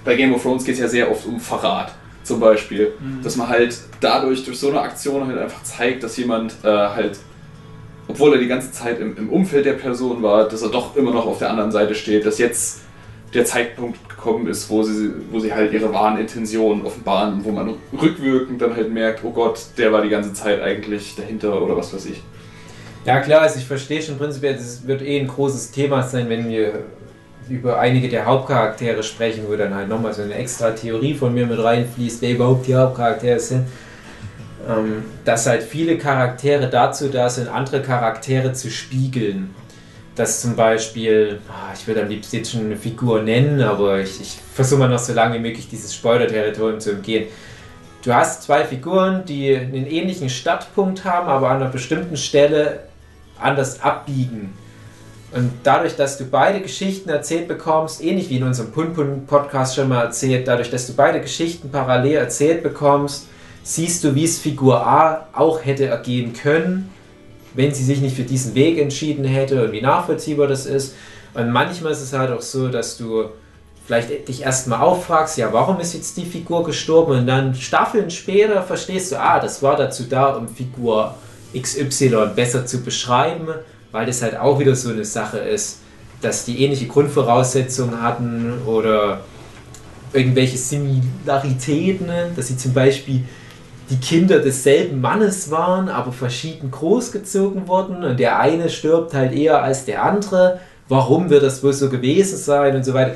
[0.05, 1.93] bei Game of Thrones geht es ja sehr oft um Verrat
[2.25, 2.93] zum Beispiel.
[3.23, 7.19] Dass man halt dadurch, durch so eine Aktion halt einfach zeigt, dass jemand äh, halt,
[8.09, 11.13] obwohl er die ganze Zeit im, im Umfeld der Person war, dass er doch immer
[11.13, 12.81] noch auf der anderen Seite steht, dass jetzt
[13.33, 17.75] der Zeitpunkt gekommen ist, wo sie, wo sie halt ihre wahren Intentionen offenbaren, wo man
[18.01, 21.93] rückwirkend dann halt merkt, oh Gott, der war die ganze Zeit eigentlich dahinter oder was
[21.93, 22.23] weiß ich.
[23.05, 26.49] Ja klar, also ich verstehe schon prinzipiell, das wird eh ein großes Thema sein, wenn
[26.49, 26.85] wir
[27.49, 31.47] über einige der Hauptcharaktere sprechen, wo dann halt nochmal so eine extra Theorie von mir
[31.47, 33.67] mit reinfließt, wer überhaupt die Hauptcharaktere sind.
[34.69, 39.55] Ähm, dass halt viele Charaktere dazu da sind, andere Charaktere zu spiegeln.
[40.15, 44.21] Dass zum Beispiel, ah, ich würde am liebsten jetzt schon eine Figur nennen, aber ich,
[44.21, 47.27] ich versuche mal noch so lange wie möglich dieses Spoiler-Territorium zu umgehen.
[48.05, 52.81] Du hast zwei Figuren, die einen ähnlichen Startpunkt haben, aber an einer bestimmten Stelle
[53.41, 54.53] anders abbiegen.
[55.33, 60.05] Und dadurch, dass du beide Geschichten erzählt bekommst, ähnlich wie in unserem Pun-Pun-Podcast schon mal
[60.05, 63.27] erzählt, dadurch, dass du beide Geschichten parallel erzählt bekommst,
[63.65, 66.91] siehst du, wie es Figur A auch hätte ergehen können,
[67.55, 70.95] wenn sie sich nicht für diesen Weg entschieden hätte und wie nachvollziehbar das ist.
[71.33, 73.25] Und manchmal ist es halt auch so, dass du
[73.87, 77.19] vielleicht dich erstmal auffragst, ja, warum ist jetzt die Figur gestorben?
[77.19, 81.15] Und dann Staffeln später verstehst du, ah, das war dazu da, um Figur
[81.59, 83.49] XY besser zu beschreiben,
[83.93, 85.81] weil das halt auch wieder so eine Sache ist,
[86.21, 89.21] dass die ähnliche Grundvoraussetzungen hatten oder
[90.13, 93.25] irgendwelche Similaritäten, dass sie zum Beispiel
[93.91, 99.63] die Kinder desselben Mannes waren, aber verschieden großgezogen wurden und der eine stirbt halt eher
[99.63, 100.61] als der andere.
[100.89, 103.15] Warum wird das wohl so gewesen sein und so weiter.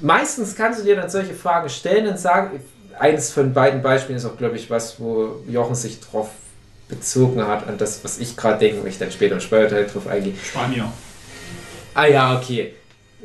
[0.00, 2.60] Meistens kannst du dir dann solche Fragen stellen und sagen,
[2.98, 6.30] eines von beiden Beispielen ist auch, glaube ich, was, wo Jochen sich drauf
[6.88, 10.06] bezogen hat, an das, was ich gerade denke, wo ich dann später im Steuerteil drauf
[10.06, 10.34] eingehe.
[10.44, 10.92] Spanier.
[11.94, 12.74] Ah ja, okay.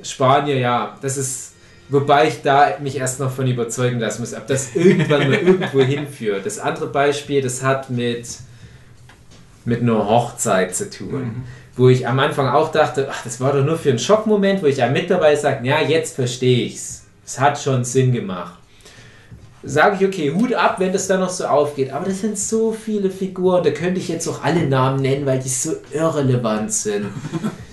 [0.01, 0.97] Spanier, ja.
[1.01, 1.53] Das ist
[1.89, 5.81] Wobei ich da mich erst noch von überzeugen lassen muss, ob das irgendwann mal irgendwo
[5.81, 6.45] hinführt.
[6.45, 8.27] Das andere Beispiel, das hat mit,
[9.63, 11.21] mit einer Hochzeit zu tun.
[11.21, 11.43] Mhm.
[11.77, 14.65] Wo ich am Anfang auch dachte, ach, das war doch nur für einen Schockmoment, wo
[14.65, 17.05] ich ja mit dabei sage, ja, jetzt verstehe ich's.
[17.25, 18.57] Es hat schon Sinn gemacht.
[19.63, 21.91] Sage ich, okay, Hut ab, wenn das dann noch so aufgeht.
[21.91, 25.39] Aber das sind so viele Figuren, da könnte ich jetzt auch alle Namen nennen, weil
[25.39, 27.07] die so irrelevant sind.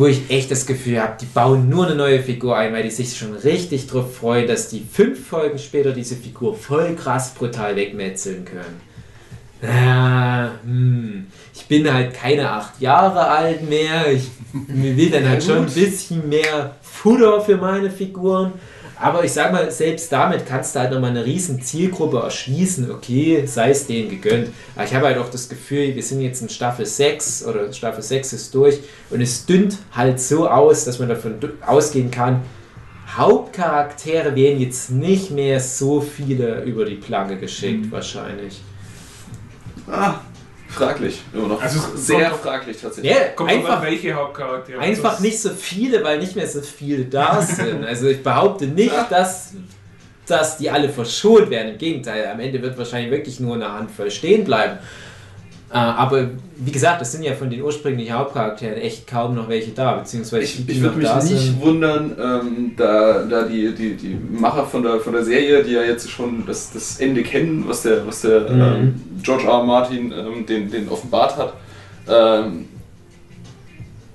[0.00, 2.90] wo ich echt das Gefühl habe, die bauen nur eine neue Figur ein, weil die
[2.90, 7.76] sich schon richtig drauf freuen, dass die fünf Folgen später diese Figur voll krass brutal
[7.76, 8.80] wegmetzeln können.
[9.60, 11.26] Ja, hm.
[11.54, 14.10] Ich bin halt keine acht Jahre alt mehr.
[14.10, 14.30] Ich
[14.68, 18.52] will dann halt schon ein bisschen mehr Futter für meine Figuren.
[19.00, 22.90] Aber ich sag mal, selbst damit kannst du halt nochmal eine riesen Zielgruppe erschließen.
[22.90, 24.50] Okay, sei es denen gegönnt.
[24.76, 28.02] Aber ich habe halt auch das Gefühl, wir sind jetzt in Staffel 6 oder Staffel
[28.02, 31.36] 6 ist durch und es dünnt halt so aus, dass man davon
[31.66, 32.42] ausgehen kann,
[33.16, 37.92] Hauptcharaktere werden jetzt nicht mehr so viele über die Planke geschickt, mhm.
[37.92, 38.60] wahrscheinlich.
[39.90, 40.20] Ah,
[40.70, 41.62] Fraglich, immer noch.
[41.62, 43.12] Also sehr fraglich tatsächlich.
[43.12, 44.78] Ja, kommt einfach, welche Hauptcharaktere.
[44.78, 47.84] Einfach nicht so viele, weil nicht mehr so viele da sind.
[47.84, 49.54] Also ich behaupte nicht, dass,
[50.26, 51.72] dass die alle verschont werden.
[51.72, 54.78] Im Gegenteil, am Ende wird wahrscheinlich wirklich nur eine Handvoll stehen bleiben.
[55.72, 59.70] Äh, aber wie gesagt, es sind ja von den ursprünglichen Hauptcharakteren echt kaum noch welche
[59.70, 61.60] da, beziehungsweise ich, ich würde mich nicht sind.
[61.60, 65.82] wundern, ähm, da, da die, die, die Macher von der, von der Serie, die ja
[65.82, 68.60] jetzt schon das, das Ende kennen, was der, was der mhm.
[68.60, 69.50] ähm, George R.
[69.50, 69.64] R.
[69.64, 71.52] Martin ähm, den, den offenbart hat.
[72.08, 72.66] Ähm,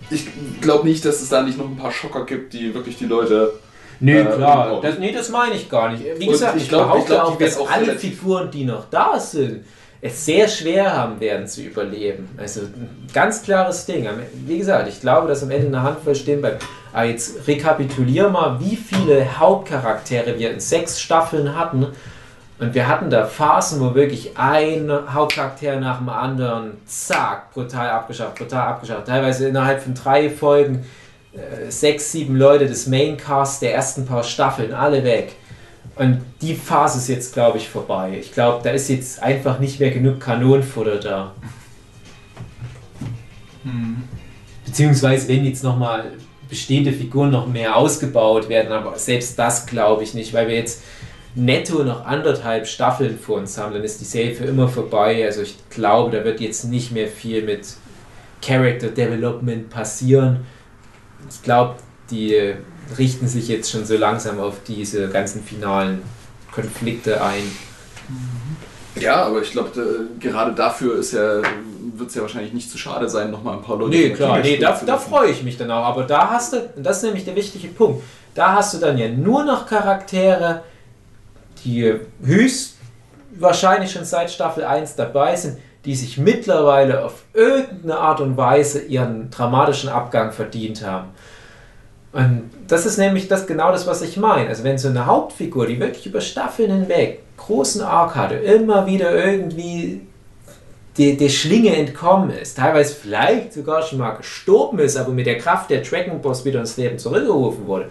[0.09, 0.27] ich
[0.59, 3.53] glaube nicht, dass es da nicht noch ein paar Schocker gibt, die wirklich die Leute
[4.01, 4.81] Nee, äh, klar.
[4.81, 6.03] Das, nee, das meine ich gar nicht.
[6.17, 9.63] Wie gesagt, ich, ich glaube glaub, auch, dass alle Figuren, die noch da sind,
[10.01, 12.29] es sehr schwer haben werden zu überleben.
[12.37, 14.07] Also ein ganz klares Ding.
[14.45, 16.63] Wie gesagt, ich glaube, dass am Ende eine Handvoll stehen bleibt.
[16.93, 21.87] Aber jetzt rekapitulier mal, wie viele Hauptcharaktere wir in sechs Staffeln hatten.
[22.57, 28.35] Und wir hatten da Phasen, wo wirklich ein Hauptcharakter nach dem anderen, zack, brutal abgeschafft,
[28.35, 29.07] brutal abgeschafft.
[29.07, 30.85] Teilweise innerhalb von drei Folgen
[31.33, 35.35] äh, sechs, sieben Leute des Maincasts der ersten paar Staffeln, alle weg.
[35.95, 38.17] Und die Phase ist jetzt, glaube ich, vorbei.
[38.19, 41.33] Ich glaube, da ist jetzt einfach nicht mehr genug Kanonenfutter da.
[43.63, 44.03] Hm.
[44.65, 46.11] Beziehungsweise, wenn jetzt nochmal
[46.49, 50.83] bestehende Figuren noch mehr ausgebaut werden, aber selbst das glaube ich nicht, weil wir jetzt
[51.33, 55.25] netto noch anderthalb Staffeln vor uns haben, dann ist die Serie für immer vorbei.
[55.25, 57.75] Also ich glaube, da wird jetzt nicht mehr viel mit
[58.41, 60.45] Character Development passieren.
[61.29, 61.75] Ich glaube,
[62.09, 62.53] die
[62.97, 66.01] richten sich jetzt schon so langsam auf diese ganzen finalen
[66.51, 67.43] Konflikte ein.
[68.95, 69.71] Ja, aber ich glaube,
[70.19, 71.41] gerade dafür ist ja,
[71.95, 73.95] wird es ja wahrscheinlich nicht zu schade sein, nochmal ein paar Leute.
[73.95, 75.83] Nee, klar, nee, da, da freue ich mich dann auch.
[75.83, 78.97] Aber da hast du, und das ist nämlich der wichtige Punkt, da hast du dann
[78.97, 80.63] ja nur noch Charaktere,
[81.63, 82.75] die höchst
[83.37, 88.81] wahrscheinlich schon seit Staffel 1 dabei sind, die sich mittlerweile auf irgendeine Art und Weise
[88.81, 91.09] ihren dramatischen Abgang verdient haben.
[92.11, 94.49] Und das ist nämlich das genau das, was ich meine.
[94.49, 99.13] Also wenn so eine Hauptfigur, die wirklich über Staffeln hinweg großen Arc hatte, immer wieder
[99.13, 100.01] irgendwie
[100.97, 105.37] die, der Schlinge entkommen ist, teilweise vielleicht sogar schon mal gestorben ist, aber mit der
[105.37, 107.89] Kraft der Dragon Boss wieder ins Leben zurückgerufen wurde.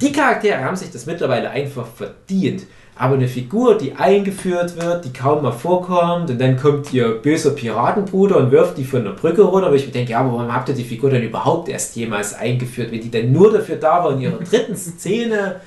[0.00, 2.62] Die Charaktere haben sich das mittlerweile einfach verdient.
[3.00, 7.52] Aber eine Figur, die eingeführt wird, die kaum mal vorkommt und dann kommt ihr böser
[7.52, 10.52] Piratenbruder und wirft die von der Brücke runter, wo ich mir denke, ja, aber warum
[10.52, 14.04] habt ihr die Figur denn überhaupt erst jemals eingeführt, wenn die denn nur dafür da
[14.04, 15.62] war, in ihrer dritten Szene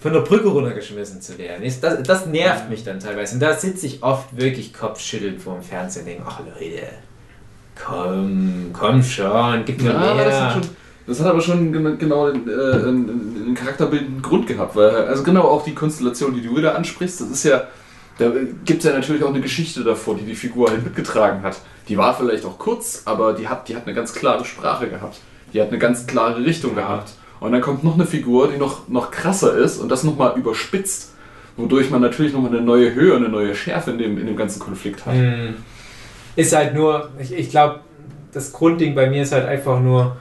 [0.00, 1.70] von der Brücke runtergeschmissen zu werden.
[1.82, 3.34] Das, das nervt mich dann teilweise.
[3.34, 6.86] Und da sitze ich oft wirklich kopfschüttelnd vor dem Fernsehen und denke, ach Leute,
[7.78, 10.60] komm, komm schon, gib mir Ja, mehr.
[11.10, 15.42] Das hat, aber schon gen- genau äh, einen, einen charakterbildenden Grund gehabt, weil also genau
[15.42, 17.64] auch die Konstellation, die du wieder ansprichst, das ist ja,
[18.18, 18.30] da
[18.64, 21.58] gibt es ja natürlich auch eine Geschichte davor, die die Figur halt mitgetragen hat.
[21.88, 25.20] Die war vielleicht auch kurz, aber die hat, die hat eine ganz klare Sprache gehabt.
[25.52, 27.12] Die hat eine ganz klare Richtung gehabt.
[27.40, 31.14] Und dann kommt noch eine Figur, die noch, noch krasser ist und das nochmal überspitzt,
[31.56, 34.60] wodurch man natürlich nochmal eine neue Höhe, eine neue Schärfe in dem, in dem ganzen
[34.60, 35.14] Konflikt hat.
[35.14, 35.54] Hm.
[36.36, 37.80] Ist halt nur, ich, ich glaube,
[38.32, 40.16] das Grundding bei mir ist halt einfach nur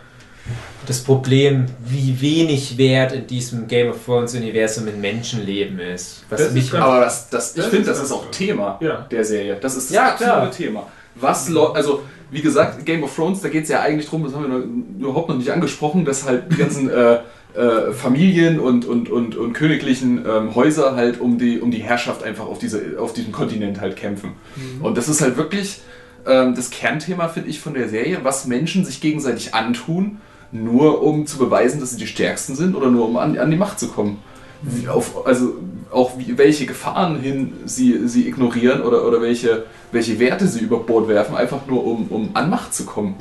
[0.86, 6.24] das Problem, wie wenig Wert in diesem Game of Thrones Universum in Menschenleben ist.
[6.30, 8.30] Was Das ist mich ganz- Aber das, das, ich finde, ist das ist auch.
[8.32, 9.06] Thema Ja.
[9.12, 9.58] der Serie.
[9.62, 10.52] Das ist das Ja, absolute klar.
[10.52, 10.88] Thema.
[11.16, 14.34] Was lo- also wie gesagt, Game of Thrones, da geht es ja eigentlich drum, das
[14.34, 14.66] haben wir noch,
[15.00, 17.20] überhaupt noch nicht angesprochen, dass halt die ganzen äh,
[17.56, 22.24] äh, Familien und, und, und, und königlichen ähm, Häuser halt um die, um die Herrschaft
[22.24, 24.34] einfach auf, diese, auf diesem Kontinent halt kämpfen.
[24.82, 25.82] Und das ist halt wirklich
[26.28, 30.20] ähm, das Kernthema, finde ich, von der Serie, was Menschen sich gegenseitig antun,
[30.52, 33.58] nur um zu beweisen, dass sie die Stärksten sind oder nur um an, an die
[33.58, 34.20] Macht zu kommen.
[34.62, 35.54] Wie auf, also
[35.92, 40.80] auch wie, welche Gefahren hin sie, sie ignorieren oder, oder welche, welche Werte sie über
[40.80, 43.16] Bord werfen, einfach nur um, um an Macht zu kommen.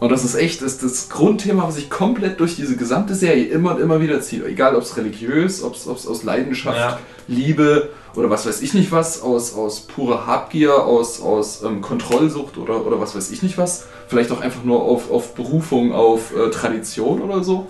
[0.00, 3.74] Und das ist echt das, das Grundthema, was sich komplett durch diese gesamte Serie immer
[3.74, 4.44] und immer wieder zieht.
[4.44, 6.98] Egal ob es religiös, ob es aus Leidenschaft, Ja.
[7.28, 12.56] Liebe oder was weiß ich nicht was, aus, aus purer Habgier, aus, aus ähm, Kontrollsucht
[12.56, 13.86] oder, oder was weiß ich nicht was.
[14.08, 17.68] Vielleicht auch einfach nur auf, auf Berufung, auf äh, Tradition oder so.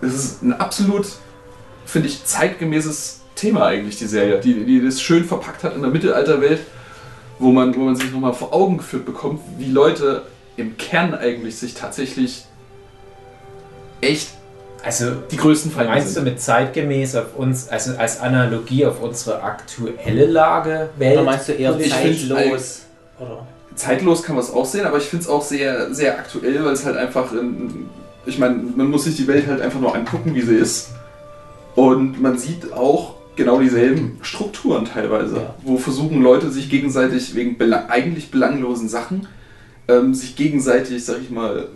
[0.00, 1.06] Das ist ein absolut,
[1.86, 5.90] finde ich, zeitgemäßes Thema eigentlich, die Serie, die, die das schön verpackt hat in der
[5.90, 6.60] Mittelalterwelt,
[7.38, 10.22] wo man, wo man sich nochmal vor Augen geführt bekommt, wie Leute
[10.56, 12.44] im Kern eigentlich sich tatsächlich
[14.00, 14.28] echt
[14.84, 16.24] Also, die größten Feinde meinst du sind.
[16.24, 21.14] mit zeitgemäß auf uns, also als Analogie auf unsere aktuelle Lage, Welt?
[21.16, 22.82] Oder meinst du eher zeitlos?
[23.18, 23.46] Oder?
[23.74, 26.74] Zeitlos kann man es auch sehen, aber ich finde es auch sehr, sehr aktuell, weil
[26.74, 27.88] es halt einfach, in,
[28.26, 30.90] ich meine, man muss sich die Welt halt einfach nur angucken, wie sie ist.
[31.74, 35.54] Und man sieht auch genau dieselben Strukturen teilweise, Ja.
[35.64, 39.26] wo versuchen Leute sich gegenseitig wegen belang eigentlich belanglosen Sachen,
[39.88, 41.68] ähm, sich gegenseitig, sag ich mal,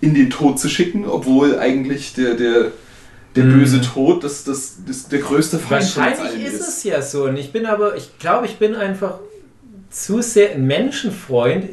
[0.00, 2.72] in den Tod zu schicken, obwohl eigentlich der, der,
[3.36, 3.58] der Mhm.
[3.58, 7.24] böse Tod das, das, das der größte Feind von uns Wahrscheinlich ist es ja so.
[7.24, 9.18] Und ich bin aber, ich glaube, ich bin einfach
[9.90, 11.64] zu sehr ein Menschenfreund.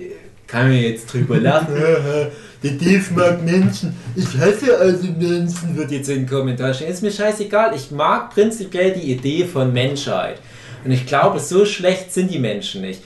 [0.47, 1.75] Kann mir jetzt drüber lachen.
[2.63, 3.95] Der Dave mag Menschen.
[4.15, 6.91] Ich hasse also Menschen, wird jetzt in den Kommentaren stehen.
[6.91, 7.75] Ist mir scheißegal.
[7.75, 10.39] Ich mag prinzipiell die Idee von Menschheit.
[10.85, 13.01] Und ich glaube, so schlecht sind die Menschen nicht.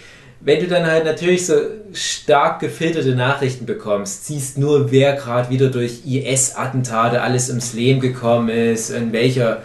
[0.45, 1.55] Wenn du dann halt natürlich so
[1.91, 8.49] stark gefilterte Nachrichten bekommst, siehst nur, wer gerade wieder durch IS-Attentate alles ums Leben gekommen
[8.49, 9.63] ist, in welcher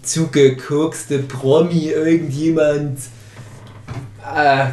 [0.00, 2.98] zugekokste Promi irgendjemand
[4.34, 4.68] äh,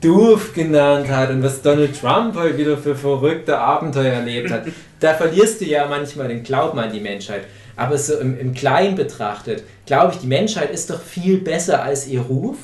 [0.00, 4.64] doof genannt hat und was Donald Trump halt wieder für verrückte Abenteuer erlebt hat,
[4.98, 7.44] da verlierst du ja manchmal den Glauben an die Menschheit.
[7.76, 12.08] Aber so im, im Kleinen betrachtet, glaube ich, die Menschheit ist doch viel besser als
[12.08, 12.56] ihr Ruf.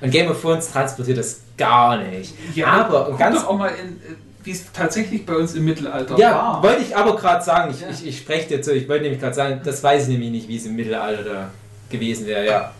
[0.00, 2.34] Und Game of Thrones transportiert das gar nicht.
[2.64, 5.64] aber und guck ganz doch auch mal, in, äh, wie es tatsächlich bei uns im
[5.64, 6.62] Mittelalter ja, war.
[6.62, 7.88] wollte ich aber gerade sagen, ich, Ja.
[7.90, 10.48] ich, ich spreche dir zu, ich wollte nämlich gerade sagen, das weiß ich nämlich nicht,
[10.48, 11.50] wie es im Mittelalter da
[11.90, 12.72] gewesen wäre, ja.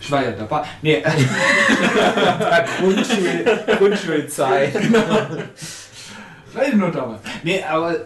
[0.00, 0.62] Ich war ja dabei.
[0.82, 1.02] Nee,
[2.78, 3.44] Grundschul,
[3.78, 4.74] Grundschulzeit.
[6.52, 7.20] Weiß ich nur damals.
[7.42, 7.96] Nee, aber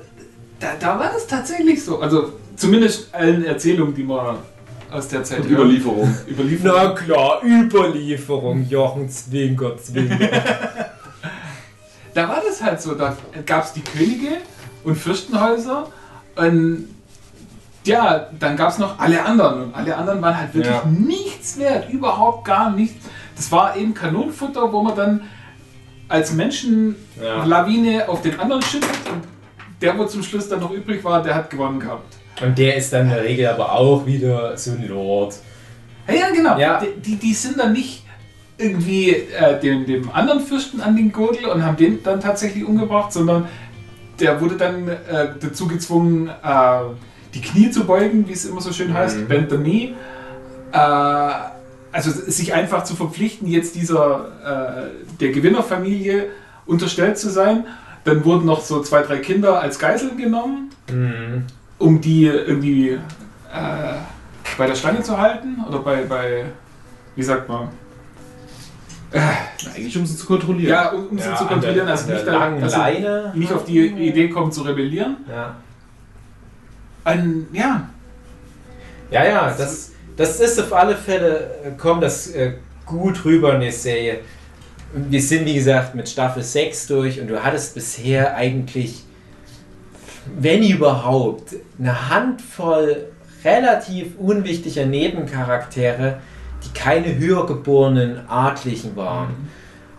[0.61, 2.01] da, da war das tatsächlich so.
[2.01, 4.39] Also zumindest allen Erzählungen, die man
[4.91, 6.15] aus der Zeit Und Überlieferung.
[6.29, 6.77] Überlieferung.
[6.83, 10.19] Na klar, Überlieferung, Jochen Zwinker, Zwinker.
[12.15, 12.95] Da war das halt so.
[12.95, 13.17] Da
[13.47, 14.39] gab es die Könige
[14.83, 15.87] und Fürstenhäuser.
[16.35, 16.89] Und
[17.85, 19.63] ja, dann gab es noch alle anderen.
[19.65, 20.85] Und alle anderen waren halt wirklich Ja.
[20.87, 21.91] nichts wert.
[21.91, 23.07] Überhaupt gar nichts.
[23.37, 25.21] Das war eben Kanonenfutter, wo man dann
[26.09, 27.45] als Menschen Ja.
[27.45, 28.91] Lawine auf den anderen schüttet.
[29.13, 29.23] Und
[29.81, 32.17] der, wo zum Schluss dann noch übrig war, der hat gewonnen gehabt.
[32.43, 35.35] Und der ist dann in der Regel aber auch wieder so ein Lord.
[36.07, 36.59] Ja, ja genau.
[36.59, 36.81] Ja.
[36.81, 38.05] Die, die, die sind dann nicht
[38.57, 43.13] irgendwie äh, dem, dem anderen Fürsten an den Gurgel und haben den dann tatsächlich umgebracht,
[43.13, 43.47] sondern
[44.19, 44.97] der wurde dann äh,
[45.41, 46.79] dazu gezwungen, äh,
[47.35, 49.29] die Knie zu beugen, wie es immer so schön heißt, Mhm.
[49.29, 49.95] bend the knee.
[50.73, 50.79] Äh,
[51.93, 56.27] also sich einfach zu verpflichten, jetzt dieser äh, der Gewinnerfamilie
[56.67, 57.65] unterstellt zu sein.
[58.05, 61.45] Dann wurden noch so zwei, drei Kinder als Geiseln genommen, Mhm.
[61.79, 62.99] Um die irgendwie äh,
[64.57, 66.45] bei der Stange zu halten oder bei, bei
[67.17, 67.69] wie sagt man,
[69.75, 70.69] Eigentlich um sie zu kontrollieren.
[70.71, 73.33] ja, um, um sie Ja, zu kontrollieren, der, also nicht, da, also Leine.
[73.35, 75.17] nicht auf die Idee kommen zu rebellieren.
[75.29, 75.57] Ja.
[77.05, 77.89] Ein, ja,
[79.11, 82.55] Ja, ja, das, das ist auf alle Fälle, äh, kommt das äh,
[82.85, 84.19] gut rüber in der Serie.
[84.93, 89.05] Wir sind, wie gesagt, mit Staffel 6 durch und du hattest bisher eigentlich,
[90.39, 93.07] wenn überhaupt, eine Handvoll
[93.45, 96.21] relativ unwichtiger Nebencharaktere,
[96.65, 99.49] die keine höher geborenen Adligen waren.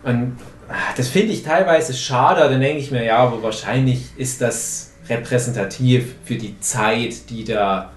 [0.02, 0.36] Und
[0.68, 4.92] ah, das finde ich teilweise schade, dann denke ich mir, ja, aber wahrscheinlich ist das
[5.08, 7.90] repräsentativ für die Zeit, die da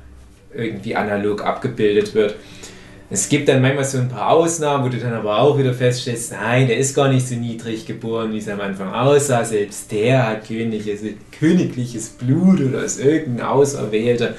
[0.53, 2.36] irgendwie analog abgebildet wird.
[3.14, 6.32] Es gibt dann manchmal so ein paar Ausnahmen, wo du dann aber auch wieder feststellst,
[6.32, 9.45] nein, der ist gar nicht so niedrig geboren, wie es am Anfang aussah.
[9.45, 11.01] Selbst der hat königliches,
[11.32, 14.34] königliches Blut oder ist irgendein Auserwählter.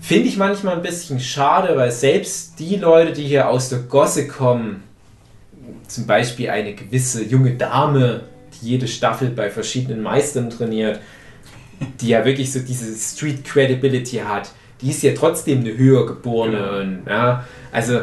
[0.00, 4.26] Finde ich manchmal ein bisschen schade, weil selbst die Leute, die hier aus der Gosse
[4.26, 4.82] kommen,
[5.86, 8.22] zum Beispiel eine gewisse junge Dame,
[8.54, 10.98] die jede Staffel bei verschiedenen Meistern trainiert,
[12.00, 14.50] die ja wirklich so diese Street Credibility hat,
[14.82, 16.56] die ist ja trotzdem eine höher geborene.
[16.56, 16.80] Genau.
[16.80, 18.00] Und, ja, also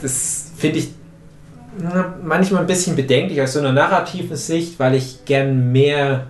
[0.00, 0.90] das finde ich
[2.22, 6.26] manchmal ein bisschen bedenklich aus so einer narrativen Sicht, weil ich gern mehr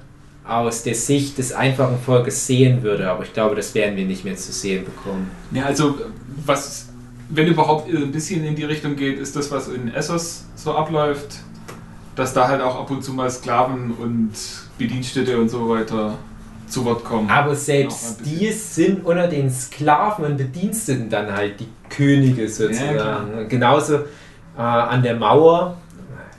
[0.47, 4.25] aus der Sicht des einfachen Volkes sehen würde, aber ich glaube, das werden wir nicht
[4.25, 5.31] mehr zu sehen bekommen.
[5.51, 5.97] Ja, also
[6.47, 6.89] was,
[7.29, 11.41] wenn überhaupt ein bisschen in die Richtung geht, ist das, was in Essos so abläuft,
[12.17, 14.33] dass da halt auch ab und zu mal Sklaven und
[14.79, 16.19] Bedienstete und so weiter
[16.71, 17.29] zu Wort kommen.
[17.31, 23.39] Aber selbst die sind unter den Sklaven und Bediensteten dann halt die Könige Ja, sozusagen.
[23.39, 23.95] Und Genauso
[24.57, 25.77] äh, an der Mauer.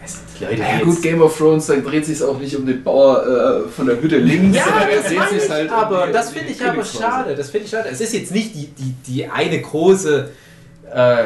[0.01, 2.81] Also die Leute, Ja gut, Game of Thrones, da dreht sich auch nicht um den
[2.83, 5.75] Bauer äh, von der Hütte links, Ja, sondern er das dreht sich ich, halt um
[5.75, 7.35] aber die- das um finde ich aber schade.
[7.35, 7.89] Das finde ich schade.
[7.91, 10.29] Es ist jetzt nicht die, die, die eine große
[10.93, 11.23] äh,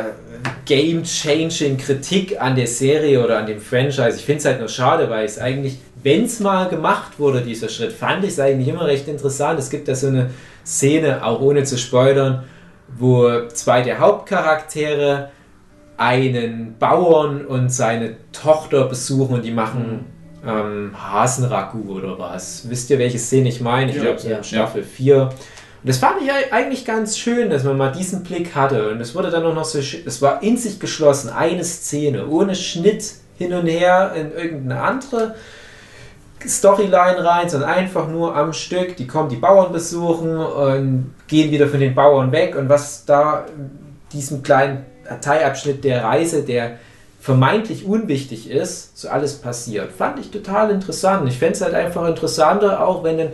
[0.65, 4.17] game-changing Kritik an der Serie oder an dem Franchise.
[4.17, 7.69] Ich finde es halt nur schade, weil es eigentlich, wenn es mal gemacht wurde, dieser
[7.69, 9.57] Schritt, fand ich es eigentlich immer recht interessant.
[9.59, 10.29] Es gibt da so eine
[10.65, 12.43] Szene, auch ohne zu spoilern,
[12.97, 15.29] wo zwei der Hauptcharaktere
[15.97, 20.05] einen Bauern und seine Tochter besuchen und die machen
[20.45, 22.67] ähm, Hasenragout oder was.
[22.69, 23.91] Wisst ihr, welche Szene ich meine?
[23.91, 24.37] Ich Ja, glaube, so ja.
[24.37, 25.21] in Staffel 4.
[25.23, 25.31] Und
[25.83, 28.89] das fand ich ei- eigentlich ganz schön, dass man mal diesen Blick hatte.
[28.89, 32.55] Und es wurde dann auch noch so, es war in sich geschlossen, eine Szene, ohne
[32.55, 33.05] Schnitt
[33.37, 35.35] hin und her in irgendeine andere
[36.47, 38.95] Storyline rein, sondern einfach nur am Stück.
[38.97, 42.55] Die kommen die Bauern besuchen und gehen wieder von den Bauern weg.
[42.55, 43.45] Und was da
[44.11, 44.85] diesem kleinen
[45.21, 46.77] Teilabschnitt der Reise, der
[47.19, 49.91] vermeintlich unwichtig ist, so alles passiert.
[49.91, 51.27] Fand ich total interessant.
[51.29, 53.29] Ich fände es halt einfach interessanter, auch wenn dann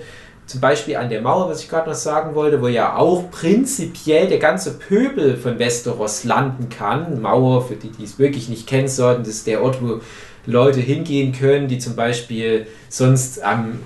[0.46, 4.28] zum Beispiel an der Mauer, was ich gerade noch sagen wollte, wo ja auch prinzipiell
[4.28, 7.22] der ganze Pöbel von Westeros landen kann.
[7.22, 10.02] Mauer, für die, die es wirklich nicht kennen sollten, das ist der Ort, wo
[10.46, 13.80] Leute hingehen können, die zum Beispiel sonst am,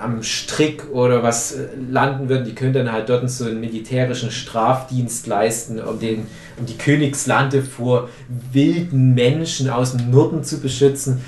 [0.00, 2.44] am Strick oder was äh, landen würden.
[2.44, 6.26] Die können dann halt dort so einen militärischen Strafdienst leisten, um, den,
[6.58, 8.08] um die Königslande vor
[8.52, 11.22] wilden Menschen aus dem Norden zu beschützen.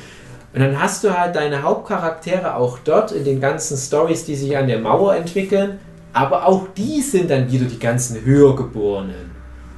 [0.54, 4.56] Und dann hast du halt deine Hauptcharaktere auch dort in den ganzen Stories, die sich
[4.56, 5.78] an der Mauer entwickeln,
[6.12, 9.32] aber auch die sind dann wieder die ganzen Höhergeborenen.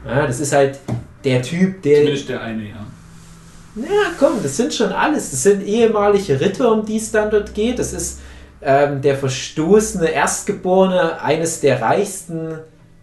[0.06, 0.78] Ja, das ist halt
[1.24, 2.00] der Typ, der.
[2.00, 2.86] Zumindest der eine, ja.
[3.76, 5.30] Ja, komm, das sind schon alles.
[5.30, 7.78] Das sind ehemalige Ritter, um die es dann dort geht.
[7.78, 8.20] Das ist
[8.62, 12.58] ähm, der verstoßene Erstgeborene eines der reichsten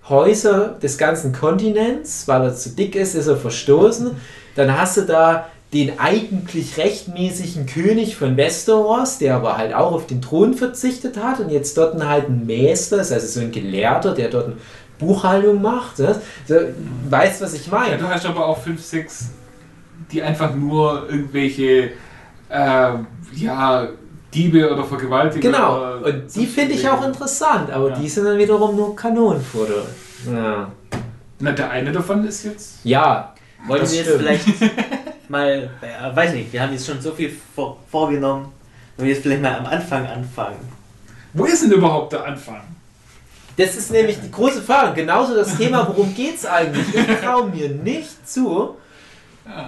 [0.10, 2.28] Häuser des ganzen Kontinents.
[2.28, 4.12] Weil er zu dick ist, ist er verstoßen.
[4.56, 10.08] Dann hast du da den eigentlich rechtmäßigen König von Westeros, der aber halt auch auf
[10.08, 14.14] den Thron verzichtet hat und jetzt dort halt ein Meister ist, also so ein Gelehrter,
[14.14, 14.56] der dort eine
[15.00, 15.98] Buchhaltung macht.
[15.98, 16.16] Ne?
[17.10, 17.74] Weißt, was ich ja.
[17.74, 17.98] meine?
[17.98, 19.30] Du hast aber auch 5, 6,
[20.12, 21.92] die einfach nur irgendwelche
[22.50, 22.92] äh,
[23.34, 23.88] ja,
[24.34, 25.52] Diebe oder Vergewaltiger.
[25.52, 27.96] Genau, oder und die finde ich auch interessant, aber Ja.
[28.00, 29.86] die sind dann wiederum nur Kanonenfutter.
[30.32, 30.72] Ja,
[31.40, 32.78] Na, der eine davon ist jetzt.
[32.84, 33.34] ja
[33.68, 34.48] Wollen das wir jetzt vielleicht
[35.30, 38.52] mal, äh, weiß nicht, wir haben jetzt schon so viel vor, vorgenommen,
[38.98, 40.60] wenn wir jetzt vielleicht mal am Anfang anfangen.
[41.34, 42.62] Wo ist denn überhaupt der Anfang?
[43.58, 44.94] Das ist nämlich die große Frage.
[45.02, 46.86] Genauso das Thema, worum geht es eigentlich?
[46.94, 48.76] Ich traue mir nicht zu,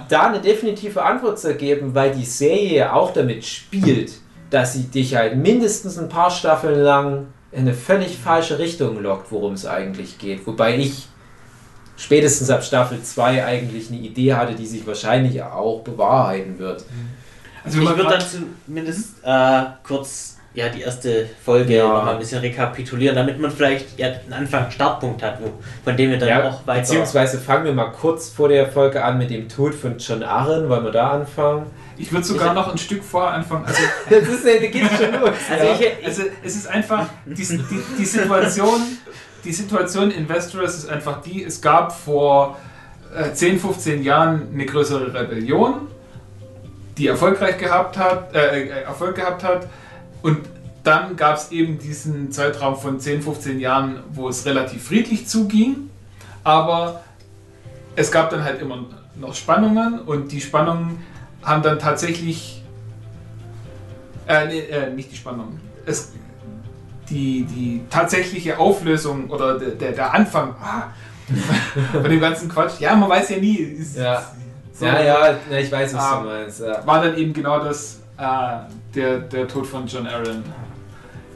[0.09, 4.13] da eine definitive Antwort zu geben, weil die Serie auch damit spielt,
[4.49, 9.31] dass sie dich halt mindestens ein paar Staffeln lang in eine völlig falsche Richtung lockt,
[9.31, 10.45] worum es eigentlich geht.
[10.45, 11.07] Wobei ich
[11.97, 16.83] spätestens ab Staffel 2 eigentlich eine Idee hatte, die sich wahrscheinlich auch bewahrheiten wird.
[17.63, 21.83] Also Ich würde dann zumindest äh, kurz ja, die erste Folge Ja.
[21.87, 25.51] noch mal ein bisschen rekapitulieren, damit man vielleicht ja, einen Anfang, einen Startpunkt hat, wo,
[25.83, 26.79] von dem wir dann Ja, auch weiter.
[26.81, 30.69] beziehungsweise fangen wir mal kurz vor der Folge an mit dem Tod von John Arryn.
[30.69, 31.65] Wollen wir da anfangen?
[31.97, 33.65] ich würde sogar noch ein Stück vorher anfangen.
[33.65, 35.29] Also, Das ist, da geht's schon los.
[35.49, 35.75] Also ja.
[35.79, 38.81] ich, also es ist einfach, die, die, die Situation,
[39.43, 42.57] die Situation in Westeros ist einfach die, es gab vor
[43.15, 45.87] äh, 10, 15 Jahren eine größere Rebellion,
[46.97, 49.67] die erfolgreich gehabt hat, äh, äh, Erfolg gehabt hat
[50.21, 50.39] und
[50.83, 55.89] dann gab es eben diesen Zeitraum von 10, 15 Jahren, wo es relativ friedlich zuging,
[56.43, 57.01] aber
[57.95, 58.85] es gab dann halt immer
[59.15, 60.99] noch Spannungen und die Spannungen
[61.41, 62.61] haben dann tatsächlich
[64.27, 65.59] äh, nee, äh, nicht die Spannung.
[65.85, 66.11] Es,
[67.09, 70.87] die, die tatsächliche Auflösung oder der, der, Anfang ah,
[71.91, 73.57] von dem ganzen Quatsch, ja, man weiß ja nie.
[73.57, 74.23] Ist, Ja.
[74.73, 76.19] so, ja, ja, ich weiß, was Ah.
[76.21, 76.59] du meinst.
[76.61, 76.85] Ja.
[76.85, 78.57] War dann eben genau das, äh,
[78.95, 80.43] der, der Tod von John Aaron.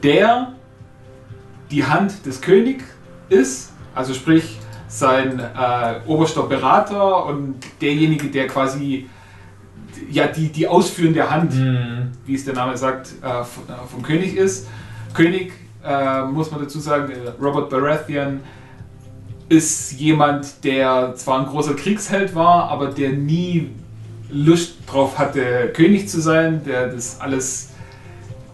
[0.02, 0.52] Der
[1.70, 2.84] die Hand des Königs
[3.28, 4.58] ist, also sprich
[4.88, 9.08] sein äh, oberster Berater und derjenige, der quasi
[10.10, 12.10] ja, die, die ausführende Hand Mhm.
[12.26, 14.66] wie es der Name sagt, äh, v- äh, vom König ist.
[15.14, 15.52] König,
[15.84, 18.40] äh, muss man dazu sagen, äh, Robert Baratheon
[19.48, 23.70] ist jemand, der zwar ein großer Kriegsheld war, aber der nie
[24.30, 27.70] Lust drauf hatte, König zu sein, der das alles,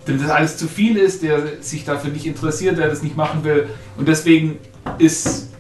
[0.07, 3.45] dem das alles zu viel ist, der sich dafür nicht interessiert, der das nicht machen
[3.45, 3.69] will.
[3.97, 4.59] Und deswegen
[4.99, 5.51] ist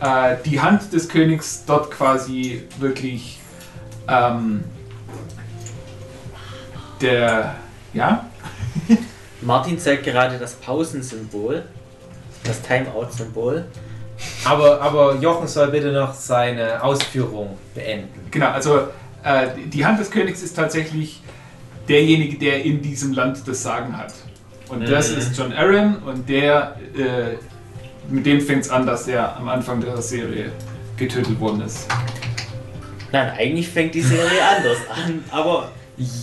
[0.00, 3.40] äh, die Hand des Königs dort quasi wirklich
[4.08, 4.64] ähm,
[7.00, 7.56] der,
[7.92, 8.26] ja,
[9.42, 11.62] Martin zeigt gerade das Pausensymbol,
[12.44, 13.64] das Timeout-Symbol.
[14.44, 18.30] Aber, aber Jochen soll bitte noch seine Ausführung beenden.
[18.30, 18.88] Genau, also
[19.26, 21.20] äh, die Hand des Königs ist tatsächlich
[21.88, 24.12] derjenige, der in diesem Land das Sagen hat.
[24.68, 25.18] Und das Mhm.
[25.18, 27.36] ist John Aaron und der, äh,
[28.12, 30.50] mit dem fängt es an, dass er am Anfang der Serie
[30.96, 31.86] getötet worden ist.
[33.12, 35.70] Nein, eigentlich fängt die Serie anders an, aber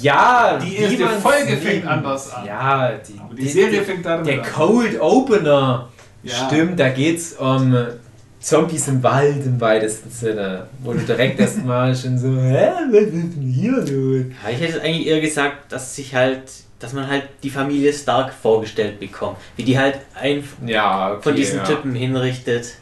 [0.04, 2.45] Ja, Die erste Folge fängt anders an.
[2.45, 4.51] Ja, die, Aber die Serie fängt damit Der an.
[4.54, 5.89] Cold Opener.
[6.22, 6.34] Ja.
[6.47, 7.76] Stimmt, da geht's um
[8.44, 10.68] Zombies im Wald im weitesten Sinne.
[10.80, 14.26] Wo du direkt erstmal schon so, hä, was ist denn hier los?
[14.44, 16.41] ja, ich hätte eigentlich eher gesagt, dass sich halt,
[16.78, 19.38] dass man halt die Familie Stark vorgestellt bekommt.
[19.56, 21.22] Wie die halt ein Ja, okay.
[21.22, 21.64] von diesen ja.
[21.64, 22.76] Typen hinrichtet,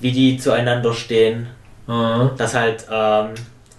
[0.00, 1.48] wie die zueinander stehen.
[1.86, 2.30] Mhm.
[2.38, 3.34] Dass halt, ähm,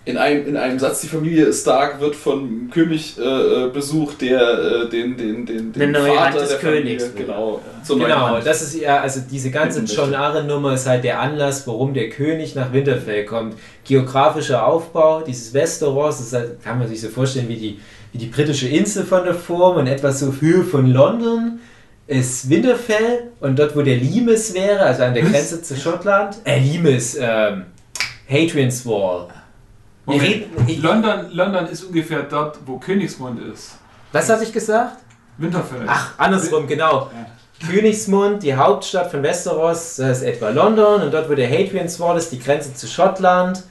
[0.08, 4.40] In einem, in einem Satz, die Familie Stark wird von König äh, äh, besucht, der
[4.40, 8.28] äh, den, den, den, den Eine neue Vater Hand des der Familie, Königs genau, Genau,
[8.30, 8.48] Hand.
[8.48, 10.16] das ist ja, also diese ganze John.
[10.16, 13.56] Arryn-Nummer ist halt der Anlass, warum der König nach Winterfell kommt.
[13.86, 17.80] Geografischer Aufbau, dieses Westeros, das halt, kann man sich so vorstellen wie die,
[18.14, 21.60] wie die britische Insel von der Form und etwas so Höhe von London
[22.08, 26.60] ist Winterfell und dort, wo der Limes wäre, also an der Grenze zu Schottland, äh,
[26.60, 27.66] Limes, ähm,
[28.30, 29.28] Hadrian's Wall.
[30.08, 33.78] Wir reden, London, London ist ungefähr dort, wo Königsmund ist.
[34.14, 34.98] was habe ich gesagt?
[35.38, 35.84] Winterfell.
[35.86, 37.12] Ach, andersrum, genau.
[37.70, 42.18] Königsmund, die Hauptstadt von Westeros, das ist etwa London und dort, wo der Hadrian's Wall
[42.18, 43.64] ist, die Grenze zu Schottland,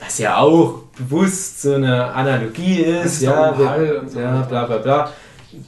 [0.00, 5.12] was ja auch bewusst so eine Analogie ist, ja, und so ja, bla bla bla.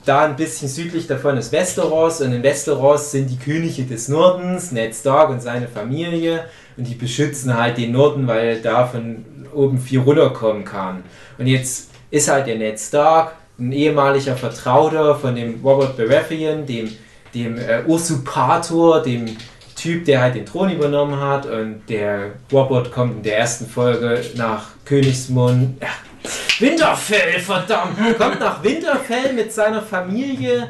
[0.04, 4.72] Da ein bisschen südlich davon ist Westeros und in Westeros sind die Könige des Nordens,
[4.72, 6.44] Ned Stark und seine Familie
[6.76, 8.86] und die beschützen halt den Norden, weil da
[9.52, 11.04] oben viel runterkommen kann.
[11.38, 16.90] Und jetzt ist halt der Ned Stark ein ehemaliger Vertrauter von dem Robert Baratheon, dem,
[17.34, 19.36] dem äh, Usurpator, dem
[19.76, 24.22] Typ, der halt den Thron übernommen hat und der Robert kommt in der ersten Folge
[24.34, 25.88] nach Königsmund, ja,
[26.58, 27.96] Winterfell, verdammt!
[28.18, 30.68] Kommt nach Winterfell mit seiner Familie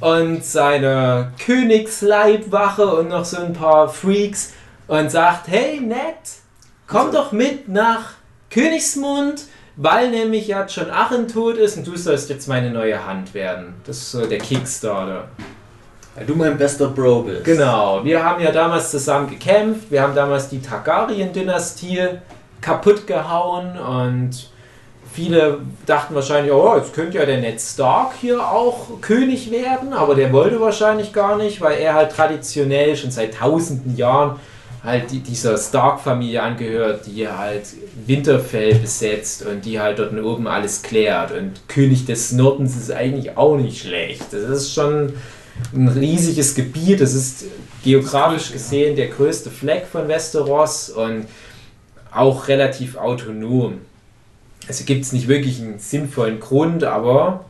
[0.00, 4.54] und seiner Königsleibwache und noch so ein paar Freaks
[4.86, 5.98] und sagt: Hey, Ned,
[6.90, 8.12] komm doch mit nach
[8.50, 9.44] Königsmund,
[9.76, 13.74] weil nämlich ja John Aachen tot ist und du sollst jetzt meine neue Hand werden.
[13.86, 15.28] Das ist so der Kickstarter.
[16.16, 17.44] weil du mein bester Bro bist.
[17.44, 22.18] Genau, wir haben ja damals zusammen gekämpft, wir haben damals die Targaryen-Dynastie
[22.60, 24.50] kaputt gehauen und
[25.12, 30.16] viele dachten wahrscheinlich, oh, jetzt könnte ja der Ned Stark hier auch König werden, aber
[30.16, 34.40] der wollte wahrscheinlich gar nicht, weil er halt traditionell schon seit tausenden Jahren
[34.82, 37.64] halt die, dieser Stark-Familie angehört, die halt
[38.06, 41.32] Winterfell besetzt und die halt dort oben alles klärt.
[41.32, 44.24] Und König des Nordens ist eigentlich auch nicht schlecht.
[44.32, 45.12] Das ist schon
[45.74, 47.00] ein riesiges Gebiet.
[47.00, 47.44] Das ist
[47.84, 51.26] geografisch gesehen der größte Fleck von Westeros und
[52.12, 53.78] auch relativ autonom.
[54.66, 57.44] Also gibt es nicht wirklich einen sinnvollen Grund, aber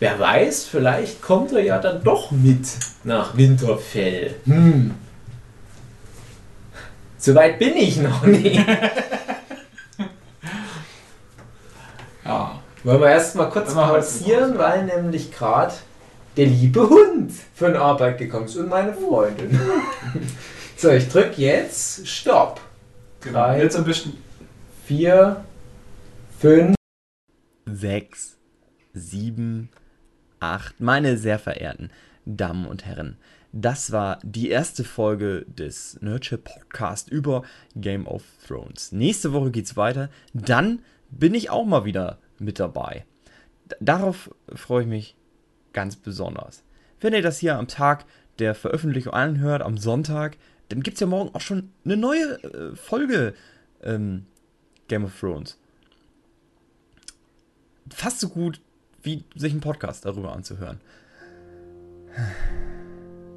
[0.00, 2.66] wer weiß, vielleicht kommt er ja dann doch mit
[3.04, 4.34] nach Winterfell.
[4.44, 4.94] Hm.
[7.24, 8.62] Soweit bin ich noch nicht.
[12.22, 12.60] Ja.
[12.82, 15.72] Wollen wir erstmal kurz pausieren, weil nämlich gerade
[16.36, 19.58] der liebe Hund von Arbeit gekommen ist und meine Freundin.
[20.76, 22.60] so, ich drücke jetzt Stopp.
[23.22, 23.38] Genau.
[23.38, 23.62] Drei.
[23.62, 24.18] Jetzt ein bisschen.
[24.84, 25.42] Vier,
[26.38, 26.74] fünf.
[27.64, 28.36] sechs,
[28.92, 29.70] sieben,
[30.40, 30.78] acht.
[30.78, 31.90] Meine sehr verehrten
[32.26, 33.16] Damen und Herren,
[33.56, 37.42] das war die erste Folge des Nurture Podcast über
[37.76, 38.92] Game of Thrones.
[38.92, 40.10] Nächste Woche geht's weiter.
[40.32, 40.80] Dann
[41.10, 43.04] bin ich auch mal wieder mit dabei.
[43.80, 45.16] Darauf freue ich mich
[45.72, 46.62] ganz besonders.
[47.00, 48.04] Wenn ihr das hier am Tag
[48.38, 50.36] der Veröffentlichung anhört, am Sonntag,
[50.68, 53.34] dann gibt es ja morgen auch schon eine neue äh, Folge
[53.82, 54.26] ähm,
[54.88, 55.58] Game of Thrones
[57.92, 58.60] fast so gut,
[59.02, 60.80] wie sich einen Podcast darüber anzuhören.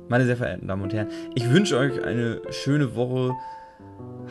[0.09, 3.33] Meine sehr verehrten Damen und Herren, ich wünsche euch eine schöne Woche.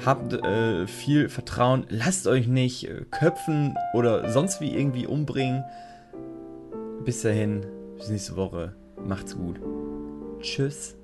[0.05, 1.87] Habt äh, viel Vertrauen.
[1.89, 5.65] Lasst euch nicht äh, köpfen oder sonst wie irgendwie umbringen.
[7.05, 7.65] Bis dahin,
[7.97, 8.75] bis nächste Woche.
[9.07, 9.61] Macht's gut.
[10.41, 10.96] Tschüss.